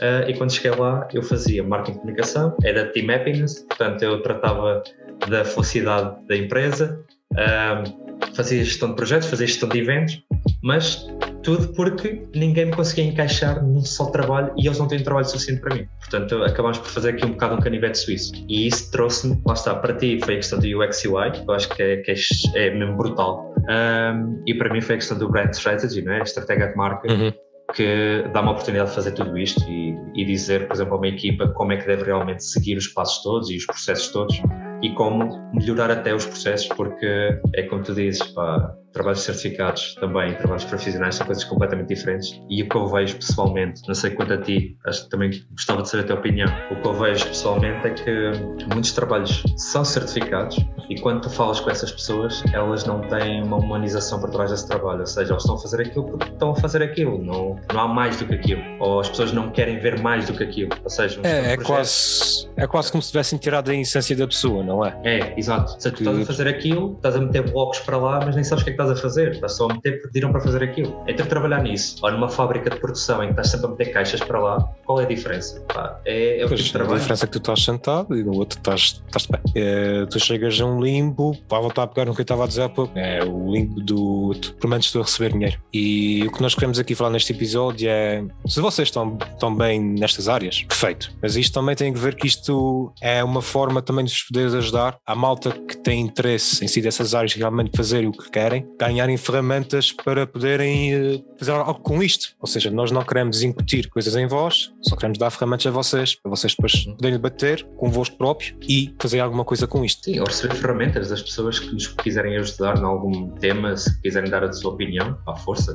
uh, 0.01 0.29
e 0.29 0.35
quando 0.35 0.53
cheguei 0.53 0.79
lá 0.79 1.09
eu 1.13 1.23
fazia 1.23 1.63
marketing 1.63 1.99
e 1.99 2.01
comunicação, 2.01 2.57
era 2.63 2.87
team 2.87 3.11
happiness, 3.15 3.61
portanto 3.69 4.03
eu 4.03 4.23
tratava 4.23 4.83
da 5.29 5.45
felicidade 5.45 6.17
da 6.27 6.37
empresa, 6.37 7.05
uh, 7.33 8.35
fazia 8.35 8.65
gestão 8.65 8.91
de 8.91 8.97
projetos, 8.97 9.29
fazia 9.29 9.47
gestão 9.47 9.69
de 9.69 9.79
eventos, 9.79 10.23
mas 10.63 11.07
tudo 11.43 11.73
porque 11.75 12.23
ninguém 12.35 12.67
me 12.67 12.73
conseguia 12.73 13.05
encaixar 13.05 13.63
num 13.63 13.81
só 13.85 14.07
trabalho 14.07 14.53
e 14.57 14.67
eles 14.67 14.79
não 14.79 14.87
têm 14.87 15.03
trabalho 15.03 15.27
suficiente 15.27 15.61
para 15.61 15.75
mim. 15.75 15.87
Portanto, 15.99 16.43
acabámos 16.43 16.79
por 16.79 16.89
fazer 16.89 17.11
aqui 17.11 17.27
um 17.27 17.33
bocado 17.33 17.57
um 17.57 17.61
canivete 17.61 17.99
suíço. 17.99 18.33
E 18.49 18.67
isso 18.67 18.91
trouxe-me, 18.91 19.41
lá 19.45 19.55
está, 19.55 19.75
para 19.75 19.95
ti 19.95 20.21
foi 20.25 20.35
a 20.35 20.37
questão 20.37 20.59
do 20.59 20.67
UX 20.67 21.05
UI, 21.05 21.33
que 21.33 21.41
eu 21.41 21.55
acho 21.55 21.69
que 21.69 21.83
é, 21.83 21.97
que 21.99 22.13
é, 22.13 22.15
é 22.55 22.71
mesmo 22.75 22.97
brutal. 22.97 23.52
Um, 23.69 24.43
e 24.47 24.55
para 24.55 24.73
mim 24.73 24.81
foi 24.81 24.97
a 24.97 24.99
questão 24.99 25.19
do 25.19 25.29
brand 25.29 25.51
strategy, 25.53 26.03
não 26.03 26.13
é? 26.13 26.21
a 26.21 26.23
estratégia 26.23 26.69
de 26.69 26.77
marca. 26.77 27.13
Uhum 27.13 27.33
que 27.75 28.25
dá 28.33 28.41
uma 28.41 28.53
oportunidade 28.53 28.91
de 28.91 28.97
fazer 28.97 29.13
tudo 29.13 29.39
isto 29.39 29.63
e, 29.69 29.97
e, 30.15 30.25
dizer, 30.25 30.67
por 30.67 30.75
exemplo, 30.75 30.95
a 30.95 30.97
uma 30.99 31.09
equipa 31.09 31.49
como 31.49 31.73
é 31.73 31.77
que 31.77 31.87
deve 31.87 32.05
realmente 32.05 32.45
seguir 32.45 32.77
os 32.77 32.89
passos 32.89 33.23
todos 33.23 33.51
e 33.51 33.57
os 33.57 33.67
processos 33.67 34.09
todos 34.09 34.43
e 34.83 34.91
como 34.91 35.51
melhorar 35.55 35.91
até 35.91 36.15
os 36.15 36.27
processos, 36.27 36.69
porque 36.69 37.41
é 37.55 37.63
como 37.63 37.83
tu 37.83 37.95
dizes, 37.95 38.23
pá, 38.33 38.75
trabalhos 38.93 39.21
certificados 39.21 39.95
também, 39.97 40.35
trabalhos 40.37 40.65
profissionais 40.65 41.15
são 41.15 41.27
coisas 41.27 41.45
completamente 41.45 41.89
diferentes. 41.89 42.41
E 42.49 42.63
o 42.63 42.69
que 42.69 42.77
eu 42.77 42.87
vejo 42.87 43.17
pessoalmente, 43.17 43.83
não 43.87 43.95
sei 43.95 44.11
quanto 44.11 44.33
a 44.35 44.39
ti, 44.39 44.77
acho 44.87 45.05
que 45.05 45.11
também 45.11 45.31
gostava 45.51 45.83
de 45.83 45.89
saber 45.89 46.05
a 46.05 46.07
tua 46.07 46.17
opinião, 46.17 46.49
o 46.71 46.77
que 46.77 46.87
eu 46.87 46.95
vejo 46.95 47.27
pessoalmente 47.27 47.87
é 47.87 47.91
que 47.91 48.31
muitos 48.73 48.93
trabalhos 48.93 49.43
são 49.57 49.85
certificados 49.85 50.57
e 50.89 51.01
quando 51.01 51.23
tu 51.23 51.31
falas 51.31 51.61
com 51.61 51.71
essas 51.71 51.91
pessoas, 51.91 52.43
elas 52.53 52.85
não 52.85 53.01
têm 53.01 53.43
uma 53.43 53.57
humanização 53.57 54.21
por 54.21 54.31
trás 54.31 54.51
desse 54.51 54.67
trabalho, 54.67 55.01
ou 55.01 55.07
seja, 55.07 55.31
elas 55.31 55.43
estão 55.43 55.57
a 55.57 55.59
fazer 55.59 55.81
aquilo 55.81 56.05
porque 56.05 56.29
estão 56.31 56.51
a 56.51 56.55
fazer 56.57 56.83
aquilo, 56.83 57.23
não, 57.23 57.57
não 57.73 57.81
há 57.81 57.89
mais 57.89 58.17
do 58.19 58.27
que 58.27 58.35
aquilo, 58.35 58.63
ou 58.79 59.01
as 59.01 59.09
pessoas 59.09 59.33
não 59.33 59.51
querem 59.51 59.79
ver 59.79 60.01
mais 60.01 60.27
do 60.27 60.35
que 60.35 60.43
aquilo, 60.43 60.71
ou 60.83 60.91
seja, 60.91 61.21
um 61.21 61.25
é, 61.25 61.53
é 61.53 61.57
quase, 61.57 62.49
é 62.57 62.67
quase 62.67 62.91
como 62.91 63.03
se 63.03 63.11
tivessem 63.11 63.39
tirado 63.39 63.71
a 63.71 63.75
essência 63.75 64.17
da 64.17 64.27
pessoa, 64.27 64.63
não 64.63 64.85
é? 64.85 64.99
É, 65.05 65.35
exato, 65.39 65.81
se 65.81 65.91
tu 65.91 66.03
estás 66.03 66.19
a 66.21 66.27
fazer 66.27 66.49
aquilo, 66.49 66.95
estás 66.97 67.17
a 67.17 67.21
meter 67.21 67.51
blocos 67.51 67.79
para 67.81 67.97
lá, 67.97 68.21
mas 68.25 68.35
nem 68.35 68.45
sabes 68.45 68.63
o 68.63 68.65
que 68.65 68.71
é 68.71 68.75
que 68.75 68.82
estás 68.83 68.91
a 68.91 68.97
fazer, 68.97 69.33
estás 69.33 69.53
só 69.53 69.67
a 69.69 69.75
meter 69.75 69.93
porque 69.93 70.09
pediram 70.09 70.33
para 70.33 70.41
fazer 70.41 70.63
aquilo. 70.63 71.03
Então 71.07 71.27
trabalhar 71.27 71.63
nisso, 71.63 71.97
ou 72.03 72.11
numa 72.11 72.29
fábrica 72.29 72.71
de 72.71 72.79
produção 72.81 73.23
em 73.23 73.27
que 73.27 73.33
estás 73.33 73.49
sempre 73.49 73.67
a 73.67 73.71
meter 73.71 73.93
caixas 73.93 74.21
para 74.21 74.39
lá, 74.39 74.59
qual 74.85 75.01
é 75.01 75.05
a 75.05 75.07
diferença? 75.07 75.61
Pá, 75.73 76.01
é, 76.05 76.41
é 76.41 76.45
o 76.45 76.49
tipo 76.49 76.63
de 76.63 76.73
trabalho. 76.73 76.97
A 76.97 76.99
diferença 76.99 77.25
é 77.25 77.27
que 77.27 77.33
tu 77.33 77.39
estás 77.39 77.63
sentado 77.63 78.17
e 78.17 78.25
no 78.25 78.35
outro 78.37 78.59
estás, 78.59 79.03
estás 79.07 79.27
pé. 79.27 79.41
É, 79.55 80.07
tu 80.07 80.19
chegas 80.19 80.61
a 80.61 80.67
um 80.67 80.81
limbo, 80.81 81.37
para 81.49 81.61
voltar 81.61 81.85
a 81.85 81.87
pegar 81.87 82.07
no 82.07 82.15
que 82.15 82.21
eu 82.21 82.25
estava 82.25 82.45
a 82.45 82.47
dizer 82.47 82.63
há 82.63 82.69
pouco, 82.69 82.99
é 82.99 83.25
o 83.25 83.53
limbo 83.53 83.81
do 83.81 84.33
prometes 84.61 84.91
tu 84.91 85.01
a 85.01 85.03
receber 85.03 85.33
dinheiro. 85.33 85.61
E 85.73 86.25
o 86.27 86.33
que 86.33 86.43
nós 86.43 86.55
queremos 86.55 86.79
aqui 86.79 86.95
falar 86.95 87.11
neste 87.11 87.33
episódio 87.33 87.89
é 87.89 88.25
se 88.47 88.61
vocês 88.61 88.89
estão, 88.89 89.19
estão 89.33 89.55
bem 89.55 89.81
nestas 89.81 90.29
áreas, 90.29 90.63
perfeito. 90.63 91.13
Mas 91.23 91.37
isto 91.37 91.53
também 91.53 91.75
tem 91.75 91.93
que 91.93 91.99
ver 91.99 92.15
que 92.15 92.27
isto 92.27 92.93
é 93.01 93.23
uma 93.23 93.43
forma 93.43 93.81
também 93.83 94.05
de 94.05 94.11
vos 94.13 94.23
poder 94.23 94.57
ajudar 94.57 94.97
a 95.07 95.15
malta 95.15 95.51
que 95.51 95.77
tem 95.77 96.01
interesse 96.01 96.65
em 96.65 96.69
si 96.69 96.81
dessas 96.81 97.15
áreas 97.15 97.35
realmente 97.35 97.77
fazer 97.77 98.07
o 98.07 98.13
que 98.13 98.31
querem, 98.31 98.67
ganharem 98.83 99.17
ferramentas 99.17 99.93
para 99.93 100.27
poderem 100.27 100.93
eh, 100.93 101.23
fazer 101.39 101.53
algo 101.53 101.81
com 101.81 102.03
isto. 102.03 102.35
Ou 102.41 102.49
seja, 102.49 102.71
nós 102.71 102.91
não 102.91 103.05
queremos 103.05 103.43
incutir 103.43 103.89
coisas 103.89 104.17
em 104.17 104.27
vós, 104.27 104.73
só 104.83 104.97
queremos 104.97 105.19
dar 105.19 105.31
ferramentas 105.31 105.67
a 105.67 105.71
vocês, 105.71 106.17
para 106.17 106.31
vocês 106.31 106.55
depois 106.55 106.85
poderem 106.85 107.13
debater 107.13 107.65
convosco 107.77 108.17
próprio 108.17 108.57
e 108.69 108.93
fazer 109.01 109.21
alguma 109.21 109.45
coisa 109.45 109.67
com 109.67 109.85
isto. 109.85 110.05
Sim, 110.05 110.19
ou 110.19 110.27
receber 110.27 110.55
ferramentas 110.55 111.11
das 111.11 111.23
pessoas 111.23 111.61
que 111.61 111.73
nos 111.73 111.87
quiserem 111.87 112.37
ajudar 112.37 112.77
em 112.77 112.85
algum 112.85 113.31
tema, 113.37 113.77
se 113.77 114.01
quiserem 114.03 114.31
dar 114.31 114.43
a 114.43 114.53
sua 114.53 114.73
opinião, 114.73 115.17
à 115.27 115.37
força. 115.37 115.73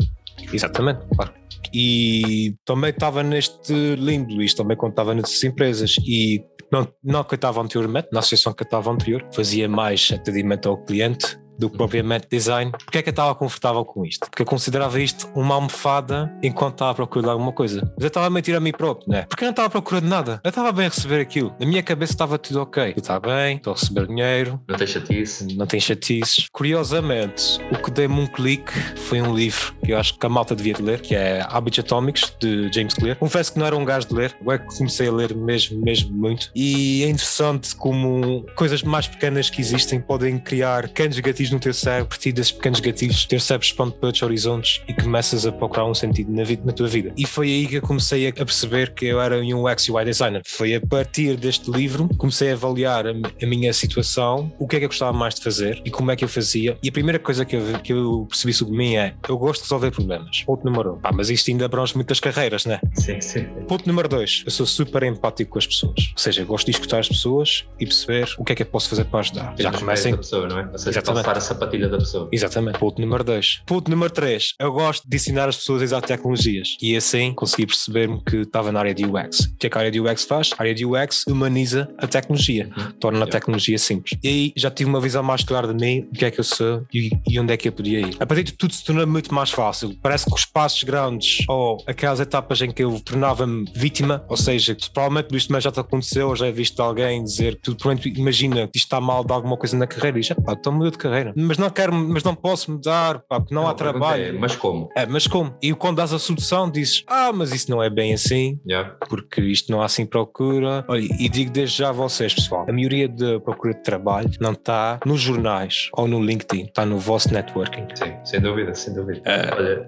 Exatamente, 0.52 1.06
claro. 1.16 1.34
E 1.74 2.56
também 2.66 2.90
estava 2.90 3.24
neste 3.24 3.74
limbo, 3.96 4.42
isto 4.42 4.62
também 4.62 4.76
quando 4.76 4.92
estava 4.92 5.14
nessas 5.14 5.44
empresas 5.44 5.96
e 6.06 6.44
não, 6.72 6.88
não 7.04 7.24
que 7.24 7.34
eu 7.34 7.38
estava 7.38 7.62
anteriormente, 7.62 8.10
na 8.12 8.20
associação 8.20 8.54
que 8.54 8.64
eu 8.64 8.66
estava 8.66 8.92
anterior, 8.92 9.26
fazia 9.34 9.70
mais 9.70 10.12
atendimento 10.14 10.68
ao 10.68 10.78
cliente 10.78 11.38
do 11.58 11.70
que 11.70 11.78
propriamente 11.78 12.28
design. 12.30 12.72
Porque 12.72 12.98
é 12.98 13.02
que 13.02 13.10
eu 13.10 13.12
estava 13.12 13.34
confortável 13.36 13.84
com 13.84 14.06
isto? 14.06 14.30
Porque 14.30 14.42
eu 14.42 14.46
considerava 14.46 15.00
isto 15.02 15.30
uma 15.36 15.56
almofada 15.56 16.32
enquanto 16.42 16.74
estava 16.74 16.92
a 16.92 16.96
procurar 16.96 17.32
alguma 17.32 17.52
coisa. 17.52 17.82
Mas 17.96 18.04
eu 18.04 18.08
estava 18.08 18.28
a 18.28 18.30
mentir 18.30 18.56
a 18.56 18.60
mim 18.60 18.72
próprio, 18.72 19.10
né? 19.10 19.26
Porque 19.28 19.44
eu 19.44 19.48
não 19.48 19.52
estava 19.52 19.70
procurando 19.70 20.06
nada. 20.06 20.40
Eu 20.44 20.50
estava 20.50 20.72
bem 20.72 20.88
a 20.88 20.90
receber 20.90 21.22
aquilo. 21.22 21.54
Na 21.60 21.66
minha 21.66 21.84
cabeça 21.84 22.14
estava 22.14 22.38
tudo 22.38 22.62
ok. 22.62 22.94
Eu 22.96 23.00
estava 23.00 23.28
bem, 23.28 23.58
estou 23.58 23.74
a 23.74 23.76
receber 23.76 24.08
dinheiro. 24.08 24.62
Não 24.68 24.78
tem 24.78 24.88
chatice. 24.88 25.56
Não 25.56 25.66
tem 25.66 25.80
chatices. 25.80 26.48
Curiosamente, 26.52 27.60
o 27.72 27.78
que 27.82 27.92
deu-me 27.92 28.20
um 28.20 28.28
clique 28.28 28.72
foi 28.96 29.22
um 29.22 29.36
livro 29.36 29.74
que 29.84 29.92
eu 29.92 29.98
acho 29.98 30.18
que 30.18 30.26
a 30.26 30.30
malta 30.30 30.56
devia 30.56 30.74
de 30.74 30.82
ler, 30.82 31.02
que 31.02 31.16
é 31.16 31.46
Hábitos 31.50 31.80
Atómicos, 31.80 32.34
de 32.40 32.72
James 32.74 32.94
Clear. 32.94 33.18
Confesso 33.18 33.54
que 33.54 33.60
não 33.60 33.66
era 33.66 33.76
um 33.76 33.86
gajo 33.86 34.08
de 34.08 34.14
ler, 34.14 34.36
é 34.48 34.58
que 34.58 34.78
comecei 34.78 35.08
a 35.08 35.12
ler 35.12 35.36
mesmo, 35.36 35.82
mesmo 35.82 36.16
muito. 36.16 36.52
E 36.56 37.04
é 37.04 37.10
interessante 37.10 37.76
como 37.76 38.46
coisas 38.56 38.84
mais 38.84 39.08
pequenas 39.08 39.50
que 39.50 39.62
existem 39.62 40.00
podem 40.00 40.38
criar 40.38 40.90
canos 40.90 41.20
gatilhos 41.20 41.47
gatilhos 41.48 41.51
no 41.51 41.60
teu 41.60 41.74
cérebro, 41.74 42.06
a 42.06 42.08
partir 42.08 42.32
desses 42.32 42.51
pequenos 42.51 42.80
gatilhos, 42.80 43.25
teu 43.25 43.39
cérebro 43.39 43.66
expande 43.66 43.94
para 43.94 44.08
outros 44.08 44.24
horizontes 44.24 44.82
e 44.88 44.94
começas 44.94 45.46
a 45.46 45.51
procurar 45.51 45.86
um 45.86 45.94
sentido 45.94 46.32
na, 46.32 46.44
vida, 46.44 46.62
na 46.66 46.72
tua 46.72 46.88
vida. 46.88 47.13
E 47.18 47.25
foi 47.25 47.48
aí 47.48 47.68
que 47.68 47.75
eu 47.75 47.82
comecei 47.82 48.27
a 48.27 48.34
perceber 48.34 48.94
que 48.94 49.06
eu 49.06 49.22
era 49.22 49.39
um 49.39 49.66
UX 49.66 49.89
UI 49.89 50.06
designer. 50.06 50.42
Foi 50.46 50.75
a 50.75 50.82
partir 50.82 51.38
deste 51.38 51.70
livro 51.72 52.10
comecei 52.18 52.51
a 52.51 52.54
avaliar 52.54 53.08
a, 53.08 53.12
a 53.12 53.46
minha 53.46 53.72
situação, 53.74 54.51
o 54.60 54.68
que 54.68 54.75
é 54.75 54.80
que 54.80 54.86
eu 54.86 54.89
gostava 54.89 55.13
mais 55.13 55.36
de 55.36 55.44
fazer 55.44 55.82
e 55.86 55.92
como 55.92 56.12
é 56.12 56.16
que 56.16 56.24
eu 56.24 56.30
fazia. 56.30 56.77
E 56.82 56.89
a 56.89 56.92
primeira 56.92 57.20
coisa 57.20 57.46
que 57.46 57.56
eu, 57.56 57.80
que 57.80 57.94
eu 57.94 58.25
percebi 58.30 58.54
sobre 58.54 58.77
mim 58.77 58.96
é 58.96 59.13
eu 59.27 59.38
gosto 59.38 59.62
de 59.62 59.66
resolver 59.66 59.92
problemas. 59.92 60.44
Ponto 60.46 60.66
número 60.66 60.96
um. 60.96 61.00
Pá, 61.00 61.12
mas 61.12 61.30
isto 61.30 61.50
ainda 61.50 61.66
abrange 61.66 61.96
muitas 61.96 62.20
carreiras, 62.20 62.66
né? 62.66 62.80
Sim, 62.94 63.22
sim. 63.22 63.44
Ponto 63.68 63.88
número 63.88 64.08
dois. 64.08 64.44
Eu 64.46 64.51
sou 64.51 64.66
super 64.66 65.04
empático 65.04 65.51
com 65.51 65.60
as 65.60 65.68
pessoas. 65.68 66.12
Ou 66.13 66.18
seja, 66.18 66.42
eu 66.42 66.46
gosto 66.46 66.66
de 66.66 66.72
escutar 66.72 67.00
as 67.00 67.08
pessoas 67.08 67.66
e 67.80 67.86
perceber 67.86 68.30
o 68.38 68.44
que 68.44 68.54
é 68.54 68.56
que 68.56 68.63
eu 68.63 68.68
posso 68.68 68.89
fazer 68.89 69.06
para 69.06 69.20
ajudar. 69.20 69.56
Já 69.58 69.72
comecem. 69.72 70.12
Da 70.12 70.18
pessoa, 70.18 70.48
não 70.48 70.60
é? 70.60 70.70
Ou 70.72 70.77
seja, 70.77 71.00
Exatamente. 71.00 71.25
A 71.38 71.41
sapatilha 71.41 71.88
da 71.88 71.98
pessoa. 71.98 72.29
Exatamente. 72.32 72.79
Ponto 72.79 73.01
número 73.01 73.24
dois. 73.24 73.62
Ponto 73.65 73.89
número 73.89 74.12
três. 74.12 74.53
Eu 74.60 74.72
gosto 74.72 75.08
de 75.08 75.15
ensinar 75.15 75.50
as 75.50 75.58
pessoas 75.58 75.82
a 75.82 75.86
usar 75.86 76.01
tecnologias. 76.01 76.77
E 76.82 76.96
assim 76.96 77.34
consegui 77.34 77.65
perceber-me 77.65 78.22
que 78.24 78.38
estava 78.38 78.72
na 78.72 78.79
área 78.79 78.94
de 78.94 79.06
UX. 79.06 79.39
O 79.41 79.56
que 79.58 79.67
é 79.67 79.70
que 79.70 79.77
a 79.77 79.82
área 79.82 79.91
de 79.91 80.00
UX 80.00 80.25
faz? 80.25 80.51
A 80.58 80.63
área 80.63 80.74
de 80.75 80.86
UX 80.86 81.25
humaniza 81.27 81.89
a 81.98 82.08
tecnologia, 82.08 82.70
uhum. 82.75 82.91
torna 83.00 83.24
a 83.24 83.27
tecnologia 83.27 83.77
simples. 83.77 84.17
E 84.24 84.27
aí 84.27 84.53
já 84.56 84.70
tive 84.70 84.89
uma 84.89 85.00
visão 85.00 85.24
mais 85.24 85.44
clara 85.44 85.67
de 85.67 85.74
mim, 85.74 86.08
o 86.12 86.13
que 86.13 86.25
é 86.25 86.32
que 86.32 86.39
eu 86.39 86.44
sou 86.44 86.86
e, 86.94 87.12
e 87.27 87.39
onde 87.39 87.53
é 87.53 87.58
que 87.58 87.67
eu 87.67 87.72
podia 87.72 88.00
ir. 88.00 88.15
A 88.20 88.25
partir 88.25 88.44
de 88.44 88.53
tudo 88.53 88.74
se 88.74 88.84
torna 88.84 89.06
muito 89.06 89.34
mais 89.34 89.51
fácil. 89.51 89.96
Parece 90.01 90.25
que 90.25 90.34
os 90.34 90.46
passos 90.46 90.84
grandes 90.84 91.46
ou 91.48 91.77
aquelas 91.88 92.20
etapas 92.20 92.62
em 92.62 92.72
que 92.72 92.84
eu 92.84 93.00
tornava-me 93.00 93.65
vítima, 93.74 94.24
ou 94.27 94.38
seja, 94.38 94.75
provavelmente 94.94 95.36
isto 95.36 95.58
já 95.60 95.72
te 95.72 95.79
aconteceu, 95.79 96.29
ou 96.29 96.36
já 96.36 96.50
visto 96.51 96.79
alguém 96.82 97.24
dizer 97.24 97.56
que 97.56 97.62
tu 97.62 97.75
provavelmente 97.75 98.20
imagina 98.20 98.67
que 98.67 98.77
isto 98.77 98.86
está 98.86 99.00
mal 99.01 99.24
de 99.24 99.34
alguma 99.34 99.58
coisa 99.58 99.77
na 99.77 99.88
carreira 99.88 100.20
e 100.20 100.24
já 100.24 100.36
pá, 100.36 100.53
estou 100.53 100.74
mudando 100.74 100.91
de 100.91 100.98
carreira, 100.98 101.27
mas 101.36 101.58
não 101.58 101.70
quero, 101.70 101.94
mas 101.94 102.24
não 102.24 102.36
posso 102.36 102.72
mudar, 102.72 103.20
pá, 103.28 103.40
porque 103.40 103.54
não, 103.54 103.64
não 103.64 103.70
há 103.70 103.74
trabalho. 103.74 104.24
É, 104.24 104.32
mas 104.32 104.56
como? 104.56 104.90
É, 104.96 105.06
mas 105.06 105.28
como? 105.28 105.56
E 105.62 105.74
quando 105.74 105.98
dás 105.98 106.14
a 106.14 106.20
solução 106.20 106.70
dizes, 106.70 107.04
ah, 107.08 107.32
mas 107.34 107.54
isso 107.54 107.70
não 107.70 107.82
é 107.82 107.90
bem 107.90 108.14
assim, 108.14 108.60
yeah. 108.68 108.96
porque 109.10 109.42
isto 109.42 109.72
não 109.72 109.82
há 109.82 109.86
assim 109.86 110.06
procura. 110.06 110.86
Olha, 110.88 111.02
e 111.02 111.30
digo 111.30 111.52
desde 111.52 111.78
já 111.78 111.90
a 111.90 111.92
vocês, 111.92 112.34
pessoal, 112.34 112.66
a 112.68 112.72
maioria 112.72 113.08
da 113.08 113.40
procura 113.40 113.74
de 113.74 113.84
trabalho 113.84 114.30
não 114.40 114.52
está 114.52 115.00
nos 115.06 115.22
jornais 115.22 115.90
ou 115.94 116.08
no 116.08 116.24
LinkedIn, 116.24 116.66
está 116.66 116.86
no 116.86 116.98
vosso 117.00 117.34
networking. 117.34 117.88
Sim, 117.96 118.14
sem 118.24 118.40
dúvida, 118.40 118.74
sem 118.74 118.94
dúvida. 118.94 119.20
Uh, 119.20 119.56
Olha, 119.56 119.88